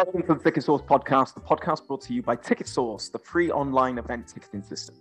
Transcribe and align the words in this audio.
Welcome 0.00 0.22
to 0.22 0.28
the 0.28 0.42
Ticket 0.42 0.64
Source 0.64 0.80
podcast, 0.80 1.34
the 1.34 1.42
podcast 1.42 1.86
brought 1.86 2.00
to 2.04 2.14
you 2.14 2.22
by 2.22 2.34
Ticket 2.34 2.66
Source, 2.66 3.10
the 3.10 3.18
free 3.18 3.50
online 3.50 3.98
event 3.98 4.28
ticketing 4.28 4.62
system. 4.62 4.94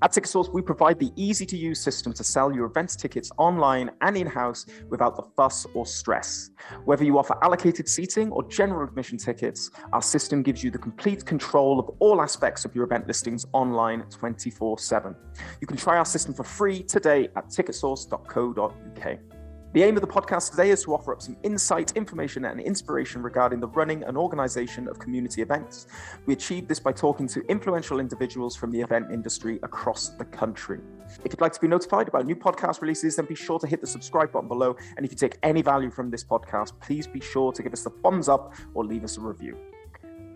At 0.00 0.12
Ticket 0.12 0.30
Source, 0.30 0.48
we 0.48 0.62
provide 0.62 0.98
the 0.98 1.12
easy 1.14 1.44
to 1.44 1.58
use 1.58 1.78
system 1.78 2.14
to 2.14 2.24
sell 2.24 2.50
your 2.50 2.64
events 2.64 2.96
tickets 2.96 3.30
online 3.36 3.90
and 4.00 4.16
in 4.16 4.26
house 4.26 4.64
without 4.88 5.14
the 5.14 5.24
fuss 5.36 5.66
or 5.74 5.84
stress. 5.84 6.48
Whether 6.86 7.04
you 7.04 7.18
offer 7.18 7.36
allocated 7.42 7.86
seating 7.86 8.32
or 8.32 8.48
general 8.48 8.88
admission 8.88 9.18
tickets, 9.18 9.70
our 9.92 10.00
system 10.00 10.42
gives 10.42 10.64
you 10.64 10.70
the 10.70 10.78
complete 10.78 11.26
control 11.26 11.78
of 11.78 11.90
all 11.98 12.22
aspects 12.22 12.64
of 12.64 12.74
your 12.74 12.84
event 12.84 13.06
listings 13.06 13.44
online 13.52 14.04
24 14.08 14.78
7. 14.78 15.14
You 15.60 15.66
can 15.66 15.76
try 15.76 15.98
our 15.98 16.06
system 16.06 16.32
for 16.32 16.44
free 16.44 16.82
today 16.82 17.28
at 17.36 17.48
ticketsource.co.uk. 17.48 19.35
The 19.76 19.82
aim 19.82 19.94
of 19.94 20.00
the 20.00 20.08
podcast 20.08 20.52
today 20.52 20.70
is 20.70 20.84
to 20.84 20.94
offer 20.94 21.12
up 21.12 21.20
some 21.20 21.36
insight, 21.42 21.92
information, 21.98 22.46
and 22.46 22.58
inspiration 22.58 23.20
regarding 23.20 23.60
the 23.60 23.68
running 23.68 24.04
and 24.04 24.16
organisation 24.16 24.88
of 24.88 24.98
community 24.98 25.42
events. 25.42 25.86
We 26.24 26.32
achieve 26.32 26.66
this 26.66 26.80
by 26.80 26.92
talking 26.92 27.28
to 27.28 27.42
influential 27.50 28.00
individuals 28.00 28.56
from 28.56 28.70
the 28.70 28.80
event 28.80 29.12
industry 29.12 29.60
across 29.62 30.08
the 30.08 30.24
country. 30.24 30.80
If 31.26 31.30
you'd 31.30 31.42
like 31.42 31.52
to 31.52 31.60
be 31.60 31.68
notified 31.68 32.08
about 32.08 32.24
new 32.24 32.36
podcast 32.36 32.80
releases, 32.80 33.16
then 33.16 33.26
be 33.26 33.34
sure 33.34 33.58
to 33.58 33.66
hit 33.66 33.82
the 33.82 33.86
subscribe 33.86 34.32
button 34.32 34.48
below. 34.48 34.78
And 34.96 35.04
if 35.04 35.12
you 35.12 35.16
take 35.18 35.36
any 35.42 35.60
value 35.60 35.90
from 35.90 36.10
this 36.10 36.24
podcast, 36.24 36.72
please 36.80 37.06
be 37.06 37.20
sure 37.20 37.52
to 37.52 37.62
give 37.62 37.74
us 37.74 37.84
the 37.84 37.90
thumbs 37.90 38.30
up 38.30 38.54
or 38.72 38.82
leave 38.82 39.04
us 39.04 39.18
a 39.18 39.20
review. 39.20 39.58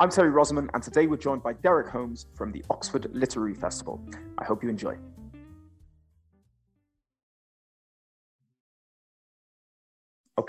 I'm 0.01 0.11
Terry 0.11 0.29
Rosamond, 0.29 0.69
and 0.75 0.83
today 0.83 1.07
we're 1.07 1.16
joined 1.16 1.43
by 1.43 1.55
Derek 1.55 1.88
Holmes 1.88 2.27
from 2.35 2.52
the 2.52 2.63
Oxford 2.69 3.09
Literary 3.15 3.55
Festival. 3.55 4.07
I 4.37 4.45
hope 4.45 4.63
you 4.63 4.69
enjoy. 4.69 4.99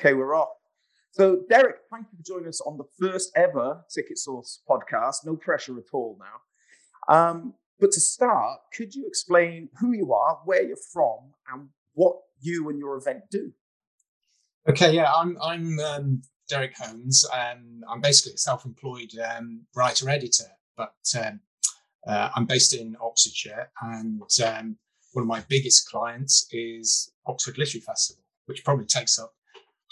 Okay, 0.02 0.16
we're 0.16 0.36
off. 0.36 0.50
So, 1.12 1.44
Derek, 1.48 1.76
thank 1.91 2.08
you 2.12 2.18
for 2.18 2.23
joining 2.23 2.50
us 2.50 2.59
on 2.62 2.76
the 2.76 2.86
first 3.00 3.32
ever 3.36 3.86
Ticket 3.94 4.18
Source 4.18 4.64
podcast. 4.68 5.28
No 5.28 5.36
pressure 5.36 5.78
at 5.78 5.94
all 5.94 6.18
now. 6.20 7.16
Um, 7.16 7.53
but 7.80 7.92
to 7.92 8.00
start, 8.00 8.62
could 8.73 8.95
you 8.95 9.06
explain 9.06 9.70
who 9.80 9.92
you 9.92 10.12
are, 10.12 10.40
where 10.44 10.64
you're 10.64 10.75
from, 10.92 11.20
and 11.53 11.70
what 11.94 12.16
you 12.40 12.70
and 12.70 12.80
your 12.80 12.98
event 12.98 13.25
do? 13.30 13.52
Okay, 14.67 14.92
yeah, 14.92 15.12
I'm 15.14 15.38
I'm 15.40 15.80
um, 15.80 16.23
Derek 16.50 16.75
Holmes, 16.75 17.23
and 17.36 17.84
I'm 17.88 18.02
basically 18.02 18.34
a 18.34 18.38
self-employed 18.40 19.12
um, 19.20 19.68
writer 19.75 20.09
editor, 20.09 20.50
but 20.75 20.95
um, 21.23 21.42
uh, 22.08 22.30
I'm 22.36 22.47
based 22.47 22.73
in 22.73 22.97
Oxfordshire, 23.00 23.70
and 23.84 24.20
um, 24.44 24.78
one 25.14 25.22
of 25.22 25.28
my 25.28 25.44
biggest 25.47 25.88
clients 25.92 26.47
is 26.52 27.12
Oxford 27.28 27.59
Literary 27.59 27.81
Festival, 27.81 28.23
which 28.47 28.66
probably 28.66 28.88
takes 28.88 29.20
up 29.20 29.36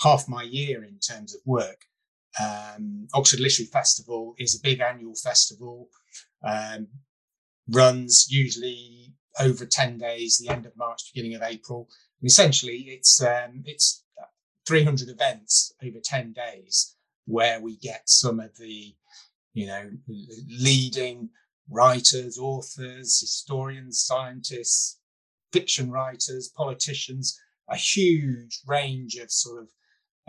half 0.02 0.28
my 0.28 0.44
year 0.44 0.84
in 0.84 1.00
terms 1.00 1.36
of 1.36 1.42
work. 1.46 1.86
Um, 2.42 3.08
Oxford 3.14 3.40
Literary 3.40 3.68
Festival 3.68 4.34
is 4.38 4.56
a 4.56 4.64
big 4.64 4.80
annual 4.80 5.16
festival, 5.16 5.90
um, 6.44 6.88
runs 7.70 8.28
usually 8.30 9.14
over 9.40 9.66
10 9.66 9.98
days, 9.98 10.38
the 10.38 10.50
end 10.50 10.66
of 10.66 10.78
March, 10.78 11.12
beginning 11.14 11.36
of 11.36 11.44
April. 11.44 11.90
And 12.22 12.28
essentially, 12.28 12.86
it's, 12.88 13.22
um, 13.22 13.64
it's 13.66 14.04
300 14.68 15.10
events 15.10 15.74
over 15.84 15.98
10 16.04 16.34
days 16.34 16.96
where 17.26 17.62
we 17.62 17.78
get 17.78 18.04
some 18.06 18.40
of 18.40 18.58
the, 18.58 18.96
you 19.54 19.68
know, 19.68 19.90
leading 20.48 21.30
writers, 21.70 22.38
authors, 22.38 23.20
historians, 23.20 24.02
scientists, 24.02 25.00
fiction 25.52 25.92
writers, 25.92 26.52
politicians, 26.56 27.40
a 27.70 27.76
huge 27.76 28.62
range 28.68 29.16
of 29.16 29.32
sort 29.32 29.62
of 29.62 29.70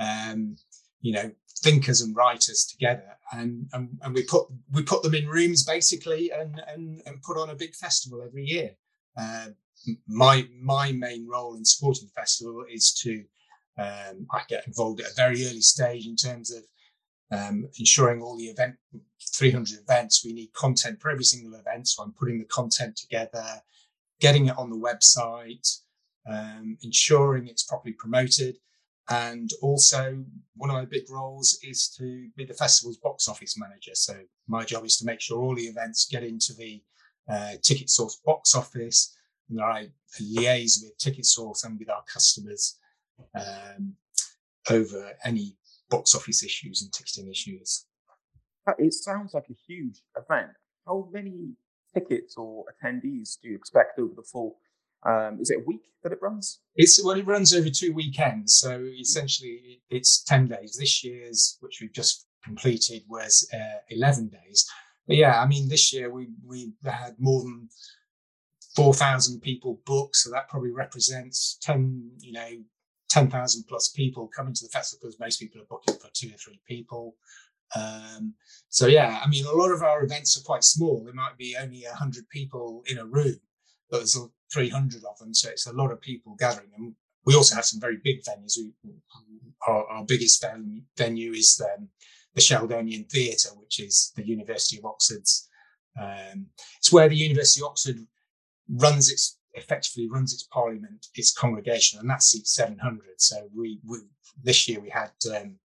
um, 0.01 0.57
you 1.01 1.13
know, 1.13 1.31
thinkers 1.63 2.01
and 2.01 2.17
writers 2.17 2.65
together, 2.65 3.17
and, 3.33 3.69
and 3.73 3.99
and 4.03 4.15
we 4.15 4.25
put 4.25 4.47
we 4.73 4.83
put 4.83 5.03
them 5.03 5.15
in 5.15 5.29
rooms 5.29 5.63
basically, 5.63 6.31
and 6.31 6.61
and 6.67 7.03
and 7.07 7.23
put 7.23 7.37
on 7.37 7.51
a 7.51 7.55
big 7.55 7.75
festival 7.75 8.23
every 8.27 8.45
year. 8.45 8.71
Uh, 9.17 9.49
my 10.09 10.47
my 10.61 10.93
main 10.93 11.29
role 11.29 11.55
in 11.55 11.65
supporting 11.65 12.07
the 12.07 12.21
festival 12.21 12.65
is 12.69 12.93
to 12.93 13.25
um, 13.79 14.27
I 14.33 14.43
get 14.49 14.67
involved 14.67 15.01
at 15.01 15.13
a 15.13 15.15
very 15.15 15.47
early 15.47 15.61
stage 15.61 16.07
in 16.07 16.17
terms 16.17 16.51
of 16.51 16.65
um, 17.33 17.69
ensuring 17.79 18.23
all 18.23 18.37
the 18.37 18.47
event 18.47 18.77
300 19.37 19.81
events 19.81 20.25
we 20.25 20.33
need 20.33 20.53
content 20.53 21.01
for 21.01 21.11
every 21.11 21.25
single 21.25 21.59
event 21.59 21.87
so 21.87 22.03
i'm 22.03 22.13
putting 22.13 22.39
the 22.39 22.45
content 22.47 22.97
together 22.97 23.45
getting 24.21 24.47
it 24.47 24.59
on 24.59 24.71
the 24.71 24.77
website 24.77 25.79
um, 26.29 26.77
ensuring 26.83 27.47
it's 27.47 27.63
properly 27.63 27.93
promoted 27.93 28.57
and 29.09 29.51
also, 29.63 30.25
one 30.57 30.71
of 30.71 30.77
my 30.77 30.85
big 30.85 31.11
roles 31.11 31.59
is 31.63 31.89
to 31.99 32.29
be 32.37 32.45
the 32.45 32.55
festival's 32.55 32.99
box 32.99 33.29
office 33.29 33.59
manager. 33.59 33.95
So, 33.95 34.15
my 34.47 34.65
job 34.65 34.85
is 34.85 34.99
to 34.99 35.07
make 35.07 35.21
sure 35.21 35.41
all 35.41 35.55
the 35.55 35.63
events 35.63 36.07
get 36.11 36.23
into 36.23 36.55
the 36.55 36.83
uh, 37.29 37.53
Ticket 37.63 37.91
Source 37.91 38.21
box 38.25 38.55
office, 38.55 39.17
and 39.49 39.61
I 39.61 39.89
liaise 40.21 40.83
with 40.83 40.97
Ticket 40.99 41.27
Source 41.27 41.65
and 41.65 41.79
with 41.79 41.91
our 41.91 42.03
customers 42.13 42.79
um, 43.35 43.95
over 44.71 45.13
any 45.25 45.57
box 45.89 46.15
office 46.15 46.45
issues 46.45 46.83
and 46.83 46.93
ticketing 46.93 47.31
issues. 47.31 47.87
It 48.79 48.95
sounds 48.95 49.35
like 49.35 49.49
a 49.51 49.55
huge 49.67 50.03
event. 50.17 50.51
How 50.87 51.09
many 51.13 51.55
tickets 51.93 52.37
or 52.37 52.65
attendees 52.71 53.41
do 53.41 53.49
you 53.49 53.57
expect 53.57 53.99
over 53.99 54.15
the 54.15 54.23
full 54.23 54.59
um, 55.07 55.39
is 55.41 55.51
it 55.51 55.59
a 55.59 55.65
week 55.67 55.83
that 56.03 56.13
it 56.13 56.19
runs? 56.23 56.61
It's 56.77 57.03
well, 57.03 57.17
it 57.17 57.27
runs 57.27 57.55
over 57.55 57.71
two 57.71 57.93
weekends, 57.93 58.55
so 58.55 58.85
essentially 59.01 59.83
it's 59.91 60.23
ten 60.23 60.49
days. 60.49 60.77
This 60.79 61.03
year's, 61.05 61.57
which 61.61 61.79
we've 61.81 61.93
just 61.93 62.27
completed, 62.45 63.03
was 63.09 63.49
uh, 63.53 63.81
eleven 63.89 64.29
days. 64.29 64.69
But 65.07 65.17
yeah, 65.17 65.41
I 65.41 65.47
mean, 65.47 65.69
this 65.69 65.93
year 65.93 66.13
we 66.13 66.29
we 66.47 66.73
had 66.85 67.17
more 67.19 67.43
than 67.43 67.69
four 68.77 68.95
thousand 68.95 69.41
people 69.41 69.81
booked, 69.87 70.17
so 70.17 70.31
that 70.31 70.49
probably 70.49 70.71
represents 70.71 71.59
ten, 71.63 72.11
you 72.21 72.33
know, 72.33 72.49
ten 73.09 73.31
thousand 73.31 73.65
plus 73.69 73.89
people 73.89 74.29
coming 74.29 74.55
to 74.55 74.65
the 74.65 74.71
festival 74.71 75.09
because 75.09 75.21
most 75.21 75.41
people 75.41 75.61
are 75.61 75.67
booking 75.71 75.97
for 75.97 76.11
two 76.13 76.29
or 76.29 76.39
three 76.39 76.61
people. 76.67 77.17
Um, 77.77 78.35
so 78.69 78.87
yeah, 78.87 79.21
I 79.25 79.29
mean, 79.29 79.47
a 79.47 79.53
lot 79.53 79.71
of 79.71 79.83
our 79.83 80.03
events 80.03 80.37
are 80.37 80.45
quite 80.45 80.65
small. 80.65 81.03
There 81.05 81.15
might 81.15 81.39
be 81.39 81.57
only 81.61 81.85
hundred 81.93 82.29
people 82.29 82.83
in 82.87 82.99
a 82.99 83.07
room, 83.07 83.37
but 83.91 83.99
there's 83.99 84.19
300 84.53 85.05
of 85.05 85.19
them. 85.19 85.35
So 85.35 85.51
it's 85.51 85.67
a 85.67 85.73
lot 85.73 85.93
of 85.93 86.01
people 86.01 86.37
gathering. 86.39 86.71
And 86.77 86.95
we 87.25 87.35
also 87.35 87.55
have 87.55 87.65
some 87.65 87.81
very 87.81 87.99
big 88.03 88.23
venues. 88.23 88.55
We, 88.59 88.73
our, 89.67 89.85
our, 89.87 90.05
biggest 90.05 90.45
venue 90.97 91.33
is 91.33 91.63
um, 91.65 91.89
the 92.35 92.41
Sheldonian 92.41 93.11
Theatre, 93.11 93.51
which 93.57 93.81
is 93.81 94.13
the 94.17 94.27
University 94.27 94.79
of 94.79 94.87
Oxford's. 94.87 95.49
Um, 96.01 96.47
it's 96.79 96.93
where 96.93 97.09
the 97.09 97.17
University 97.17 97.61
of 97.61 97.71
Oxford 97.71 97.99
runs 98.69 99.11
its 99.11 99.39
effectively 99.55 100.09
runs 100.09 100.33
its 100.33 100.45
parliament, 100.45 101.09
its 101.15 101.33
congregation, 101.33 101.99
and 101.99 102.09
that 102.09 102.23
seats 102.23 102.55
700. 102.55 103.03
So 103.19 103.49
we, 103.55 103.81
we 103.85 103.99
this 104.43 104.69
year 104.69 104.81
we 104.81 104.91
had 104.91 105.11
um, 105.35 105.57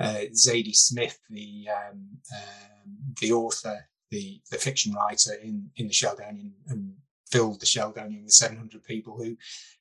uh, 0.00 0.24
Zadie 0.32 0.74
Smith, 0.74 1.18
the 1.30 1.68
um, 1.70 2.08
um, 2.34 3.14
the 3.20 3.32
author, 3.32 3.88
the 4.10 4.40
the 4.50 4.58
fiction 4.58 4.92
writer 4.92 5.34
in 5.42 5.70
in 5.76 5.86
the 5.86 5.92
Sheldonian, 5.92 6.52
and 6.68 6.94
filled 7.34 7.60
the 7.60 7.66
Sheldonian 7.66 8.22
with 8.22 8.32
700 8.32 8.84
people 8.84 9.16
who 9.16 9.36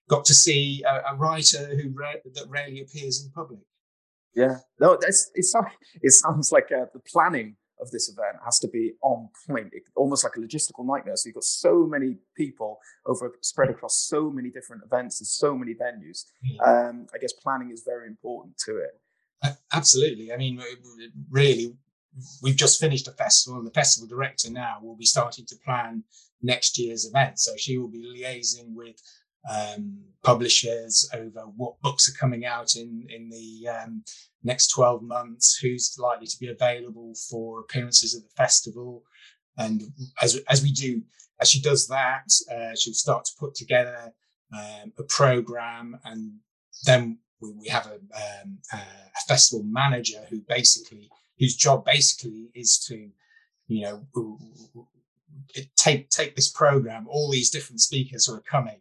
got 0.10 0.26
to 0.26 0.34
see 0.34 0.84
a, 0.88 1.14
a 1.14 1.16
writer 1.16 1.76
who 1.76 1.94
ra- 1.94 2.24
that 2.34 2.50
rarely 2.50 2.82
appears 2.82 3.24
in 3.24 3.32
public. 3.32 3.62
Yeah, 4.36 4.58
no, 4.80 4.98
that's 5.00 5.30
it. 5.36 5.46
Sounds, 5.46 5.68
it 6.02 6.12
sounds 6.12 6.52
like 6.52 6.72
uh, 6.72 6.86
the 6.94 7.02
planning 7.12 7.56
of 7.80 7.92
this 7.92 8.10
event 8.10 8.38
has 8.44 8.58
to 8.60 8.68
be 8.68 8.94
on 9.04 9.30
point, 9.48 9.70
it, 9.74 9.84
almost 9.96 10.24
like 10.24 10.34
a 10.36 10.40
logistical 10.40 10.86
nightmare. 10.86 11.16
So 11.16 11.28
you've 11.28 11.36
got 11.36 11.44
so 11.44 11.86
many 11.86 12.18
people 12.36 12.80
over 13.06 13.32
spread 13.42 13.70
across 13.70 14.08
so 14.08 14.32
many 14.32 14.50
different 14.50 14.84
events 14.84 15.20
and 15.20 15.28
so 15.28 15.56
many 15.56 15.74
venues. 15.74 16.26
Mm. 16.44 16.68
Um, 16.68 17.08
I 17.14 17.20
guess 17.20 17.34
planning 17.34 17.70
is 17.72 17.84
very 17.86 18.08
important 18.08 18.58
to 18.66 18.78
it. 18.78 19.00
Uh, 19.44 19.54
absolutely. 19.74 20.32
I 20.32 20.38
mean, 20.38 20.60
really, 21.30 21.76
we've 22.42 22.56
just 22.56 22.80
finished 22.80 23.08
a 23.08 23.12
festival, 23.12 23.58
and 23.58 23.68
the 23.68 23.72
festival 23.72 24.08
director 24.08 24.52
now 24.52 24.78
will 24.82 24.96
be 24.96 25.06
starting 25.06 25.46
to 25.48 25.56
plan 25.66 26.04
next 26.42 26.78
year's 26.78 27.06
event. 27.06 27.40
So 27.40 27.54
she 27.58 27.78
will 27.78 27.88
be 27.88 28.04
liaising 28.04 28.74
with 28.74 28.96
um, 29.50 30.00
publishers 30.24 31.10
over 31.14 31.42
what 31.42 31.82
books 31.82 32.08
are 32.08 32.18
coming 32.18 32.46
out 32.46 32.76
in 32.76 33.06
in 33.10 33.30
the 33.30 33.68
um, 33.70 34.04
next 34.44 34.68
12 34.70 35.02
months, 35.02 35.58
who's 35.58 35.96
likely 36.00 36.28
to 36.28 36.38
be 36.40 36.48
available 36.48 37.14
for 37.30 37.60
appearances 37.60 38.16
at 38.16 38.24
the 38.24 38.36
festival, 38.36 39.04
and 39.58 39.84
as 40.22 40.40
as 40.50 40.62
we 40.64 40.72
do, 40.72 41.02
as 41.40 41.50
she 41.50 41.62
does 41.62 41.88
that, 41.88 42.26
uh, 42.52 42.76
she'll 42.76 42.94
start 42.94 43.26
to 43.26 43.32
put 43.40 43.56
together 43.56 44.14
um, 44.56 44.94
a 44.98 45.04
program, 45.04 46.00
and 46.06 46.34
then 46.86 47.20
we, 47.42 47.52
we 47.52 47.68
have 47.68 47.88
a, 47.88 47.96
um, 47.96 48.60
a 48.72 48.80
festival 49.28 49.64
manager 49.66 50.26
who 50.30 50.42
basically 50.48 51.10
whose 51.40 51.56
job 51.56 51.86
basically 51.86 52.50
is 52.54 52.80
to 52.88 53.10
you 53.68 53.82
know 53.84 54.06
take 55.76 56.10
take 56.10 56.36
this 56.36 56.52
program, 56.52 57.08
all 57.08 57.30
these 57.30 57.50
different 57.50 57.82
speakers 57.82 58.26
who 58.26 58.36
are 58.36 58.42
coming, 58.42 58.80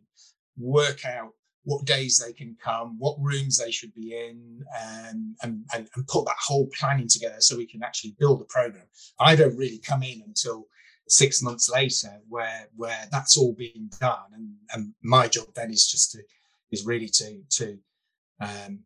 work 0.58 1.04
out 1.04 1.32
what 1.64 1.84
days 1.84 2.18
they 2.18 2.32
can 2.32 2.56
come, 2.62 2.96
what 2.98 3.16
rooms 3.20 3.56
they 3.56 3.70
should 3.70 3.94
be 3.94 4.16
in, 4.16 4.64
and, 4.80 5.36
and, 5.42 5.64
and 5.72 5.88
put 6.08 6.24
that 6.24 6.36
whole 6.44 6.68
planning 6.78 7.06
together 7.08 7.36
so 7.38 7.56
we 7.56 7.66
can 7.66 7.84
actually 7.84 8.16
build 8.18 8.40
a 8.40 8.44
program. 8.44 8.86
I 9.20 9.36
don't 9.36 9.56
really 9.56 9.78
come 9.78 10.02
in 10.02 10.22
until 10.26 10.66
six 11.08 11.42
months 11.42 11.68
later 11.68 12.20
where 12.28 12.68
where 12.76 13.06
that's 13.10 13.36
all 13.36 13.52
being 13.52 13.90
done 14.00 14.30
and, 14.34 14.54
and 14.72 14.94
my 15.02 15.26
job 15.28 15.46
then 15.54 15.70
is 15.70 15.86
just 15.86 16.12
to 16.12 16.22
is 16.70 16.86
really 16.86 17.08
to 17.08 17.42
to 17.50 17.78
um, 18.40 18.78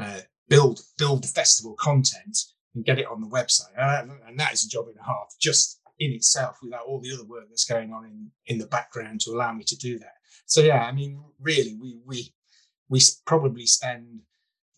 uh, 0.00 0.20
build 0.48 0.80
build 0.98 1.24
the 1.24 1.28
festival 1.28 1.74
content 1.74 2.38
and 2.74 2.84
get 2.84 2.98
it 2.98 3.06
on 3.06 3.20
the 3.20 3.28
website. 3.28 3.72
And, 3.76 4.38
that 4.38 4.52
is 4.52 4.64
a 4.64 4.68
job 4.68 4.86
and 4.88 4.96
a 4.98 5.04
half 5.04 5.34
just 5.40 5.80
in 5.98 6.12
itself 6.12 6.58
without 6.62 6.86
all 6.86 7.00
the 7.00 7.12
other 7.12 7.24
work 7.24 7.48
that's 7.48 7.64
going 7.64 7.92
on 7.92 8.04
in 8.04 8.30
in 8.46 8.58
the 8.58 8.66
background 8.66 9.20
to 9.20 9.30
allow 9.30 9.52
me 9.52 9.64
to 9.64 9.76
do 9.76 9.98
that. 9.98 10.14
So 10.46 10.60
yeah 10.60 10.84
i 10.84 10.92
mean 10.92 11.20
really 11.40 11.76
we 11.80 11.98
we 12.06 12.32
we 12.88 13.00
probably 13.26 13.66
spend 13.66 14.20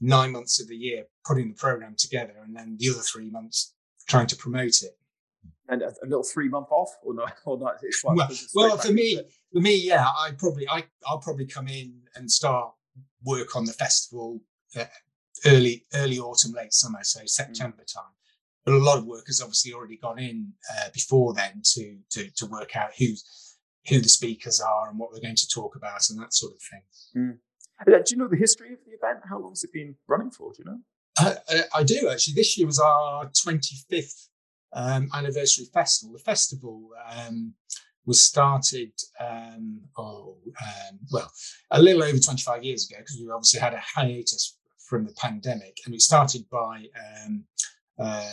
nine 0.00 0.32
months 0.32 0.60
of 0.60 0.68
the 0.68 0.76
year 0.76 1.04
putting 1.24 1.48
the 1.48 1.54
program 1.54 1.94
together 1.96 2.34
and 2.44 2.56
then 2.56 2.76
the 2.78 2.88
other 2.90 3.00
three 3.00 3.30
months 3.30 3.74
trying 4.08 4.26
to 4.26 4.36
promote 4.36 4.82
it. 4.82 4.96
And 5.68 5.82
a, 5.82 5.88
a 6.02 6.06
little 6.06 6.24
three 6.24 6.48
month 6.48 6.68
off 6.70 6.88
or 7.02 7.14
not 7.14 7.34
or 7.44 7.58
not? 7.58 7.76
It's 7.82 8.02
well, 8.02 8.16
well 8.54 8.76
for 8.78 8.92
me 8.92 9.20
for 9.52 9.60
me 9.60 9.76
yeah 9.76 10.06
i 10.06 10.32
probably 10.36 10.68
i 10.68 10.84
i'll 11.06 11.18
probably 11.18 11.46
come 11.46 11.68
in 11.68 12.00
and 12.16 12.30
start 12.30 12.72
work 13.24 13.54
on 13.54 13.64
the 13.64 13.72
festival 13.72 14.40
uh, 14.76 14.84
early 15.46 15.84
early 15.94 16.18
autumn 16.18 16.52
late 16.52 16.72
summer 16.72 17.00
so 17.02 17.20
september 17.24 17.82
mm. 17.82 17.94
time 17.94 18.12
but 18.64 18.74
a 18.74 18.78
lot 18.78 18.98
of 18.98 19.06
work 19.06 19.26
has 19.26 19.40
obviously 19.40 19.72
already 19.72 19.96
gone 19.96 20.18
in 20.18 20.52
uh, 20.76 20.88
before 20.92 21.32
then 21.34 21.62
to, 21.64 21.98
to 22.10 22.30
to 22.30 22.46
work 22.46 22.76
out 22.76 22.90
who's 22.98 23.56
who 23.88 23.98
the 24.00 24.08
speakers 24.08 24.60
are 24.60 24.88
and 24.88 24.98
what 24.98 25.10
we're 25.12 25.20
going 25.20 25.34
to 25.34 25.48
talk 25.48 25.74
about 25.76 26.08
and 26.10 26.20
that 26.20 26.34
sort 26.34 26.52
of 26.52 26.60
thing 26.62 26.82
mm. 27.16 27.38
Uh, 27.80 27.98
do 28.04 28.04
you 28.10 28.16
know 28.18 28.28
the 28.28 28.36
history 28.36 28.74
of 28.74 28.78
the 28.84 28.92
event 28.92 29.24
how 29.26 29.38
long 29.38 29.52
has 29.52 29.64
it 29.64 29.72
been 29.72 29.94
running 30.06 30.30
for 30.30 30.52
do 30.52 30.58
you 30.58 30.64
know 30.70 30.78
I, 31.20 31.36
I 31.74 31.82
do 31.82 32.08
actually. 32.10 32.34
This 32.34 32.56
year 32.56 32.66
was 32.66 32.80
our 32.80 33.26
25th 33.26 34.28
um, 34.72 35.10
anniversary 35.14 35.66
festival. 35.72 36.12
The 36.14 36.22
festival 36.22 36.90
um, 37.10 37.54
was 38.06 38.20
started, 38.20 38.92
um, 39.18 39.80
oh, 39.98 40.36
um, 40.62 40.98
well, 41.12 41.30
a 41.70 41.82
little 41.82 42.02
over 42.02 42.18
25 42.18 42.64
years 42.64 42.88
ago, 42.88 42.98
because 43.00 43.18
we 43.20 43.30
obviously 43.30 43.60
had 43.60 43.74
a 43.74 43.80
hiatus 43.80 44.58
from 44.90 45.06
the 45.06 45.14
pandemic. 45.14 45.78
And 45.86 45.94
it 45.94 46.02
started 46.02 46.44
by 46.50 46.84
um, 47.24 47.44
uh, 47.98 48.28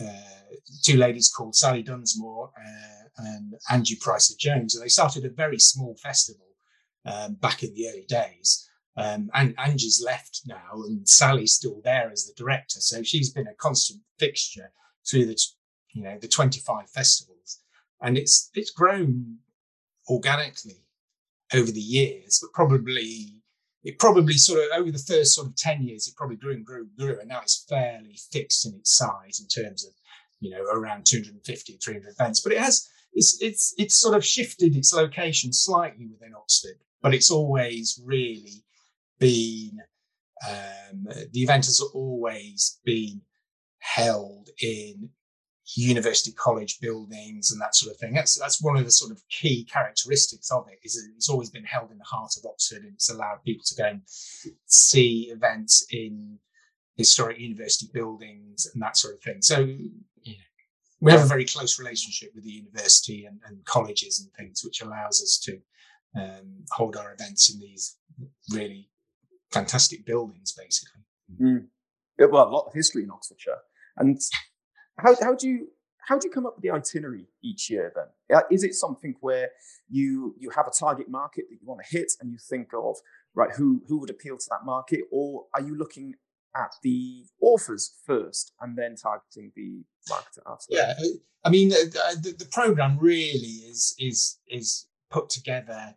uh, 0.00 0.54
two 0.84 0.98
ladies 0.98 1.32
called 1.34 1.56
Sally 1.56 1.82
Dunsmore 1.82 2.50
uh, 2.56 3.24
and 3.24 3.54
Angie 3.70 3.96
Prysor-Jones. 3.96 4.74
And 4.74 4.84
they 4.84 4.88
started 4.88 5.24
a 5.24 5.30
very 5.30 5.58
small 5.58 5.96
festival 5.96 6.46
um, 7.06 7.34
back 7.34 7.62
in 7.62 7.72
the 7.74 7.88
early 7.88 8.06
days. 8.06 8.68
Um, 8.96 9.30
and 9.32 9.54
Angie's 9.58 10.02
left 10.04 10.42
now, 10.46 10.82
and 10.86 11.08
Sally's 11.08 11.54
still 11.54 11.80
there 11.82 12.10
as 12.12 12.26
the 12.26 12.34
director. 12.36 12.78
So 12.80 13.02
she's 13.02 13.30
been 13.30 13.46
a 13.46 13.54
constant 13.54 14.02
fixture 14.18 14.70
through 15.08 15.26
the 15.26 15.36
you 15.92 16.02
know 16.02 16.18
the 16.18 16.28
25 16.28 16.88
festivals 16.90 17.60
and 18.00 18.16
it's 18.18 18.50
it's 18.54 18.70
grown 18.70 19.36
organically 20.08 20.84
over 21.54 21.70
the 21.70 21.80
years 21.80 22.38
but 22.42 22.52
probably 22.52 23.41
it 23.84 23.98
probably 23.98 24.34
sort 24.34 24.60
of 24.60 24.78
over 24.78 24.90
the 24.90 24.98
first 24.98 25.34
sort 25.34 25.48
of 25.48 25.56
10 25.56 25.82
years 25.82 26.06
it 26.06 26.16
probably 26.16 26.36
grew 26.36 26.52
and 26.52 26.64
grew 26.64 26.82
and 26.82 26.96
grew 26.96 27.18
and 27.18 27.28
now 27.28 27.40
it's 27.40 27.64
fairly 27.68 28.16
fixed 28.30 28.66
in 28.66 28.74
its 28.74 28.96
size 28.96 29.40
in 29.40 29.48
terms 29.48 29.84
of 29.84 29.92
you 30.40 30.50
know 30.50 30.64
around 30.72 31.06
250 31.06 31.78
300 31.82 32.12
events. 32.12 32.40
But 32.40 32.52
it 32.52 32.58
has 32.58 32.88
it's 33.12 33.40
it's 33.40 33.74
it's 33.78 33.94
sort 33.94 34.16
of 34.16 34.24
shifted 34.24 34.76
its 34.76 34.92
location 34.92 35.52
slightly 35.52 36.06
within 36.06 36.34
oxford 36.34 36.78
but 37.02 37.12
it's 37.12 37.30
always 37.30 38.00
really 38.04 38.64
been 39.18 39.78
um, 40.48 41.06
the 41.32 41.42
event 41.42 41.66
has 41.66 41.80
always 41.80 42.80
been 42.84 43.20
held 43.78 44.48
in 44.60 45.10
university 45.76 46.32
college 46.32 46.80
buildings 46.80 47.52
and 47.52 47.60
that 47.60 47.74
sort 47.74 47.92
of 47.94 47.98
thing. 47.98 48.12
That's 48.12 48.38
that's 48.38 48.62
one 48.62 48.76
of 48.76 48.84
the 48.84 48.90
sort 48.90 49.12
of 49.12 49.22
key 49.28 49.64
characteristics 49.64 50.50
of 50.50 50.66
it. 50.68 50.78
Is 50.84 51.08
it's 51.16 51.28
always 51.28 51.50
been 51.50 51.64
held 51.64 51.90
in 51.90 51.98
the 51.98 52.04
heart 52.04 52.32
of 52.36 52.48
Oxford 52.48 52.82
and 52.82 52.94
it's 52.94 53.10
allowed 53.10 53.44
people 53.44 53.64
to 53.66 53.74
go 53.74 53.84
and 53.84 54.02
see 54.66 55.30
events 55.32 55.86
in 55.90 56.38
historic 56.96 57.38
university 57.38 57.88
buildings 57.92 58.66
and 58.72 58.82
that 58.82 58.96
sort 58.96 59.14
of 59.14 59.22
thing. 59.22 59.40
So 59.40 59.66
we 61.02 61.10
have 61.10 61.22
a 61.22 61.26
very 61.26 61.44
close 61.44 61.80
relationship 61.80 62.30
with 62.32 62.44
the 62.44 62.50
university 62.50 63.24
and, 63.24 63.40
and 63.48 63.64
colleges 63.64 64.20
and 64.20 64.32
things, 64.34 64.62
which 64.64 64.82
allows 64.82 65.20
us 65.20 65.36
to 65.44 65.58
um, 66.14 66.64
hold 66.70 66.96
our 66.96 67.12
events 67.12 67.52
in 67.52 67.58
these 67.58 67.96
really 68.52 68.88
fantastic 69.50 70.06
buildings, 70.06 70.52
basically. 70.52 71.02
Mm. 71.40 71.66
Well, 72.18 72.48
a 72.48 72.50
lot 72.50 72.66
of 72.66 72.74
history 72.74 73.02
in 73.02 73.10
Oxfordshire. 73.10 73.58
And 73.96 74.20
how, 75.02 75.14
how 75.20 75.34
do 75.34 75.48
you 75.48 75.68
how 76.04 76.18
do 76.18 76.26
you 76.26 76.32
come 76.32 76.46
up 76.46 76.56
with 76.56 76.62
the 76.62 76.70
itinerary 76.70 77.26
each 77.42 77.70
year 77.70 77.92
then? 77.94 78.36
Uh, 78.36 78.42
is 78.50 78.64
it 78.64 78.74
something 78.74 79.14
where 79.20 79.50
you 79.88 80.34
you 80.38 80.50
have 80.50 80.66
a 80.66 80.70
target 80.70 81.08
market 81.08 81.44
that 81.48 81.56
you 81.60 81.66
want 81.66 81.80
to 81.84 81.96
hit 81.96 82.12
and 82.20 82.30
you 82.30 82.38
think 82.38 82.68
of 82.74 82.96
right 83.34 83.50
who 83.56 83.82
who 83.86 83.98
would 83.98 84.10
appeal 84.10 84.36
to 84.36 84.46
that 84.50 84.64
market? 84.64 85.00
Or 85.10 85.44
are 85.54 85.62
you 85.62 85.76
looking 85.76 86.14
at 86.54 86.74
the 86.82 87.24
authors 87.40 87.94
first 88.04 88.52
and 88.60 88.76
then 88.76 88.96
targeting 88.96 89.52
the 89.56 89.82
market 90.08 90.42
after 90.46 90.66
yeah 90.68 90.94
i 91.44 91.48
mean 91.48 91.72
uh, 91.72 92.14
the, 92.20 92.34
the 92.38 92.44
program 92.46 92.98
really 92.98 93.62
is 93.70 93.94
is 93.98 94.38
is 94.48 94.86
put 95.10 95.30
together 95.30 95.94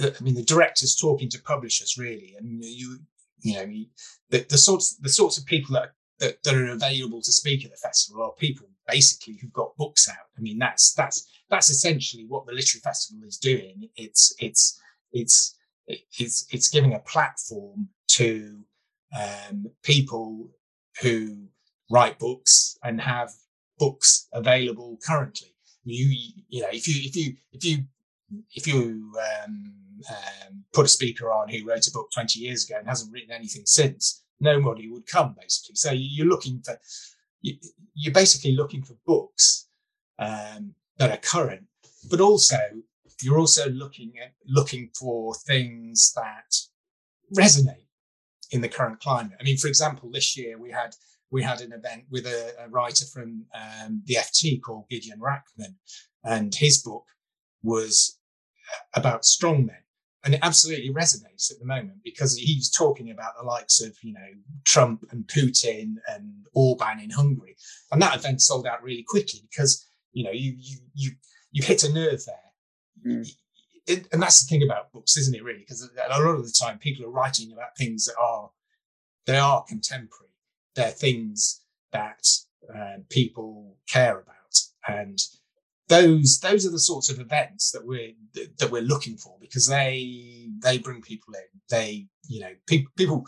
i 0.00 0.22
mean 0.22 0.34
the 0.34 0.42
directors 0.42 0.96
talking 0.96 1.28
to 1.28 1.40
publishers 1.42 1.98
really 1.98 2.34
and 2.38 2.64
you 2.64 2.98
you 3.40 3.54
know 3.54 3.66
the, 4.30 4.46
the 4.48 4.58
sorts 4.58 4.96
the 4.96 5.08
sorts 5.08 5.36
of 5.36 5.44
people 5.44 5.74
that 5.74 5.92
that, 6.22 6.42
that 6.44 6.54
are 6.54 6.70
available 6.70 7.20
to 7.20 7.32
speak 7.32 7.64
at 7.64 7.72
the 7.72 7.76
festival 7.76 8.22
are 8.22 8.32
people 8.32 8.66
basically 8.88 9.36
who've 9.40 9.52
got 9.52 9.76
books 9.76 10.08
out. 10.08 10.28
I 10.38 10.40
mean, 10.40 10.58
that's 10.58 10.94
that's 10.94 11.28
that's 11.50 11.68
essentially 11.68 12.24
what 12.26 12.46
the 12.46 12.52
literary 12.52 12.80
festival 12.80 13.26
is 13.26 13.36
doing. 13.36 13.88
It's 13.96 14.34
it's 14.38 14.80
it's 15.12 15.56
it's 15.86 16.46
it's 16.50 16.68
giving 16.68 16.94
a 16.94 17.00
platform 17.00 17.88
to 18.12 18.60
um, 19.20 19.66
people 19.82 20.50
who 21.02 21.48
write 21.90 22.18
books 22.18 22.78
and 22.84 23.00
have 23.00 23.30
books 23.78 24.28
available 24.32 24.98
currently. 25.04 25.54
You 25.84 26.30
you 26.48 26.62
know 26.62 26.68
if 26.70 26.86
you 26.86 26.94
if 27.04 27.16
you 27.16 27.34
if 27.52 27.64
you 27.64 27.84
if 28.54 28.66
you 28.66 29.12
um, 29.44 29.72
um, 30.08 30.64
put 30.72 30.86
a 30.86 30.88
speaker 30.88 31.30
on 31.30 31.48
who 31.48 31.66
wrote 31.66 31.86
a 31.86 31.90
book 31.90 32.10
20 32.12 32.38
years 32.38 32.64
ago 32.64 32.78
and 32.78 32.88
hasn't 32.88 33.12
written 33.12 33.32
anything 33.32 33.66
since, 33.66 34.21
nobody 34.42 34.88
would 34.88 35.06
come 35.06 35.34
basically. 35.40 35.76
So 35.76 35.92
you're 35.92 36.26
looking 36.26 36.60
for, 36.64 36.78
you're 37.40 38.12
basically 38.12 38.52
looking 38.52 38.82
for 38.82 38.96
books 39.06 39.68
um, 40.18 40.74
that 40.98 41.10
are 41.10 41.16
current, 41.16 41.64
but 42.10 42.20
also 42.20 42.58
you're 43.22 43.38
also 43.38 43.70
looking 43.70 44.12
at 44.22 44.32
looking 44.46 44.90
for 44.98 45.34
things 45.34 46.12
that 46.16 46.54
resonate 47.36 47.86
in 48.50 48.60
the 48.60 48.68
current 48.68 49.00
climate. 49.00 49.38
I 49.40 49.44
mean, 49.44 49.56
for 49.56 49.68
example, 49.68 50.10
this 50.10 50.36
year 50.36 50.58
we 50.58 50.70
had 50.70 50.94
we 51.30 51.42
had 51.42 51.62
an 51.62 51.72
event 51.72 52.04
with 52.10 52.26
a, 52.26 52.52
a 52.58 52.68
writer 52.68 53.06
from 53.06 53.46
um, 53.54 54.02
the 54.04 54.16
FT 54.16 54.60
called 54.60 54.88
Gideon 54.90 55.18
Rachman, 55.18 55.76
and 56.24 56.54
his 56.54 56.82
book 56.82 57.06
was 57.62 58.18
about 58.94 59.22
strongmen 59.22 59.81
and 60.24 60.34
it 60.34 60.40
absolutely 60.42 60.92
resonates 60.92 61.50
at 61.50 61.58
the 61.58 61.64
moment 61.64 61.98
because 62.04 62.36
he's 62.36 62.70
talking 62.70 63.10
about 63.10 63.32
the 63.36 63.44
likes 63.44 63.80
of 63.80 63.96
you 64.02 64.12
know 64.12 64.20
Trump 64.64 65.04
and 65.10 65.26
Putin 65.26 65.96
and 66.08 66.46
Orban 66.54 67.00
in 67.00 67.10
Hungary, 67.10 67.56
and 67.90 68.00
that 68.00 68.16
event 68.16 68.40
sold 68.40 68.66
out 68.66 68.82
really 68.82 69.02
quickly 69.02 69.40
because 69.50 69.86
you 70.12 70.24
know 70.24 70.30
you 70.30 70.54
you 70.58 70.78
you 70.94 71.10
you 71.50 71.62
hit 71.62 71.84
a 71.84 71.92
nerve 71.92 72.22
there. 72.26 73.14
Mm. 73.14 73.28
It, 73.86 74.06
and 74.12 74.22
that's 74.22 74.44
the 74.44 74.48
thing 74.48 74.62
about 74.62 74.92
books, 74.92 75.16
isn't 75.16 75.34
it? 75.34 75.42
Really, 75.42 75.60
because 75.60 75.82
a 75.82 76.20
lot 76.20 76.36
of 76.36 76.44
the 76.44 76.54
time 76.58 76.78
people 76.78 77.04
are 77.04 77.10
writing 77.10 77.52
about 77.52 77.76
things 77.76 78.04
that 78.04 78.14
are 78.20 78.50
they 79.26 79.38
are 79.38 79.64
contemporary. 79.64 80.30
They're 80.74 80.90
things 80.90 81.62
that 81.92 82.24
uh, 82.72 82.98
people 83.10 83.76
care 83.88 84.20
about, 84.20 84.60
and 84.86 85.18
those 85.92 86.38
those 86.40 86.66
are 86.66 86.70
the 86.70 86.78
sorts 86.78 87.10
of 87.10 87.20
events 87.20 87.70
that 87.72 87.86
we're 87.86 88.12
that 88.58 88.70
we're 88.70 88.82
looking 88.82 89.16
for 89.18 89.36
because 89.40 89.66
they 89.66 90.48
they 90.62 90.78
bring 90.78 91.02
people 91.02 91.34
in. 91.34 91.60
They 91.68 92.06
you 92.28 92.40
know 92.40 92.52
pe- 92.66 92.86
people. 92.96 93.26